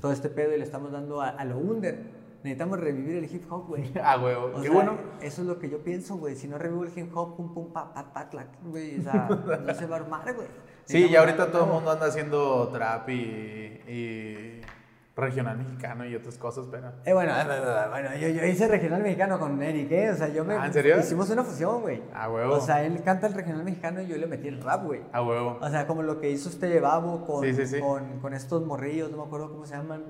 [0.00, 1.98] Todo este pedo y le estamos dando a, a lo under.
[2.42, 3.92] Necesitamos revivir el hip hop, güey.
[4.02, 4.16] Ah.
[4.16, 4.96] O Qué sea, bueno.
[5.20, 6.34] Eso es lo que yo pienso, güey.
[6.34, 9.00] Si no revivo el hip hop, pum, pum, pa, pa, pa, clac, güey.
[9.00, 9.28] O sea,
[9.66, 10.48] no se va a armar, güey.
[10.86, 13.12] Sí, y ahorita todo el mundo anda haciendo trap y,
[13.86, 14.60] y
[15.18, 16.92] regional mexicano y otras cosas, pero...
[17.04, 17.44] Eh, bueno, eh,
[17.90, 20.10] bueno yo, yo hice regional mexicano con Eric, ¿eh?
[20.10, 20.54] O sea, yo me.
[20.54, 20.98] Ah, ¿en serio?
[20.98, 22.02] Hicimos una fusión, güey.
[22.14, 22.54] A huevo.
[22.54, 25.02] O sea, él canta el regional mexicano y yo le metí el rap, güey.
[25.12, 25.58] A huevo.
[25.60, 27.80] O sea, como lo que hizo este Babo con, Sí, sí, sí.
[27.80, 30.04] Con, con estos morrillos, no me acuerdo cómo se llaman.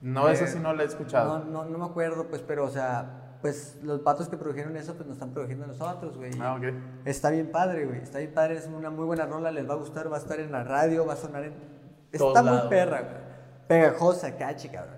[0.00, 1.38] No, Eh, esa sí no la he escuchado.
[1.40, 4.94] No, no, no me acuerdo, pues, pero, o sea, pues los patos que produjeron eso,
[4.94, 6.30] pues nos están produciendo a nosotros, güey.
[6.40, 6.64] Ah, ok.
[7.04, 8.00] Está bien padre, güey.
[8.00, 10.38] Está bien padre, es una muy buena rola, les va a gustar, va a estar
[10.40, 11.52] en la radio, va a sonar en.
[12.16, 12.68] Todos Está muy lados.
[12.70, 13.27] perra, güey.
[13.68, 14.96] Pegajosa, catchy, cabrón.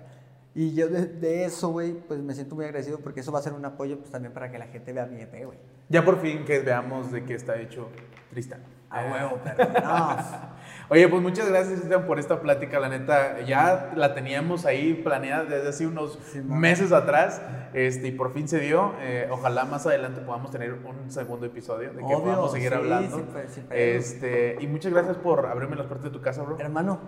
[0.53, 3.41] Y yo de, de eso, güey, pues me siento muy agradecido porque eso va a
[3.41, 5.57] ser un apoyo, pues también para que la gente vea mi EP, güey.
[5.87, 7.89] Ya por fin que veamos de qué está hecho
[8.29, 8.61] Tristan.
[8.89, 9.71] A huevo, perro.
[9.81, 10.17] No,
[10.89, 15.45] Oye, pues muchas gracias Tristan, por esta plática, la neta, ya la teníamos ahí planeada
[15.45, 17.41] desde hace unos meses atrás,
[17.73, 18.93] este, y por fin se dio.
[18.99, 22.75] Eh, ojalá más adelante podamos tener un segundo episodio, de que Obvio, podamos seguir sí,
[22.75, 23.15] hablando.
[23.15, 23.59] sin pedos.
[23.69, 26.59] este, y muchas gracias por abrirme las puertas de tu casa, bro.
[26.59, 26.99] hermano,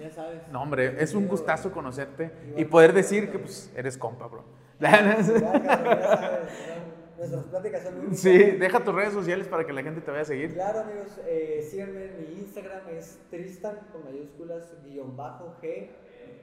[0.00, 0.48] ya sabes.
[0.48, 4.44] No, hombre, es un gustazo conocerte y poder decir que pues, eres compa, bro.
[7.18, 8.18] Nuestras pláticas son únicas.
[8.22, 10.54] Sí, deja tus redes sociales para que la gente te vaya a seguir.
[10.54, 15.88] Claro, amigos, eh, síganme en mi Instagram, es Tristan con mayúsculas, guion bajo G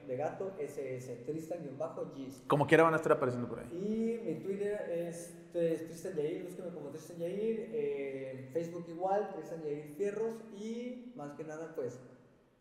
[0.06, 2.42] de gato, SS, Tristan guion bajo Gis.
[2.46, 3.66] Como quiera van a estar apareciendo por ahí.
[3.72, 9.62] Y mi Twitter es, es Tristan Yair, búsqueme como Tristan Yair, eh, Facebook igual, Tristan
[9.62, 11.98] Yair Fierros y más que nada pues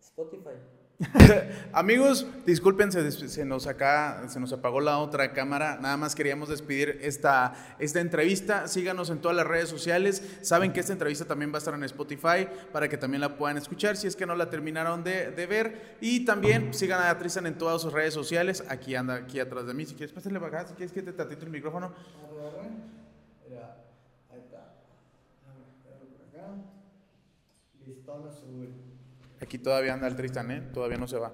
[0.01, 0.57] Spotify.
[1.73, 5.77] Amigos, disculpen, se, nos acá, se nos apagó la otra cámara.
[5.79, 8.67] Nada más queríamos despedir esta, esta entrevista.
[8.67, 10.23] Síganos en todas las redes sociales.
[10.41, 13.57] Saben que esta entrevista también va a estar en Spotify para que también la puedan
[13.57, 15.97] escuchar si es que no la terminaron de, ver.
[16.01, 18.63] Y también sigan a Tristan en todas sus redes sociales.
[18.67, 19.85] Aquí anda, aquí atrás de mí.
[19.85, 20.69] Si quieres, pásale para acá.
[20.69, 21.93] Si quieres que te tatito el micrófono.
[24.31, 24.73] Ahí está.
[27.85, 28.86] Listón azul.
[29.41, 30.61] Aquí todavía anda el Tristan, ¿eh?
[30.73, 31.33] Todavía no se va.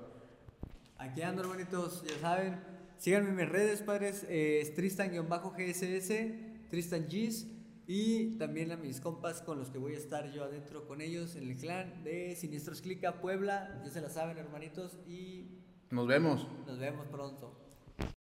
[0.98, 2.60] Aquí ando, hermanitos, ya saben.
[2.98, 4.26] Síganme en mis redes, padres.
[4.30, 7.48] eh, es Tristan-GSS, Tristan Gis.
[7.86, 11.36] Y también a mis compas con los que voy a estar yo adentro con ellos
[11.36, 13.82] en el clan de Siniestros Clica Puebla.
[13.84, 14.98] Ya se la saben, hermanitos.
[15.06, 15.60] Y
[15.92, 16.48] Nos vemos.
[16.66, 17.60] nos vemos pronto.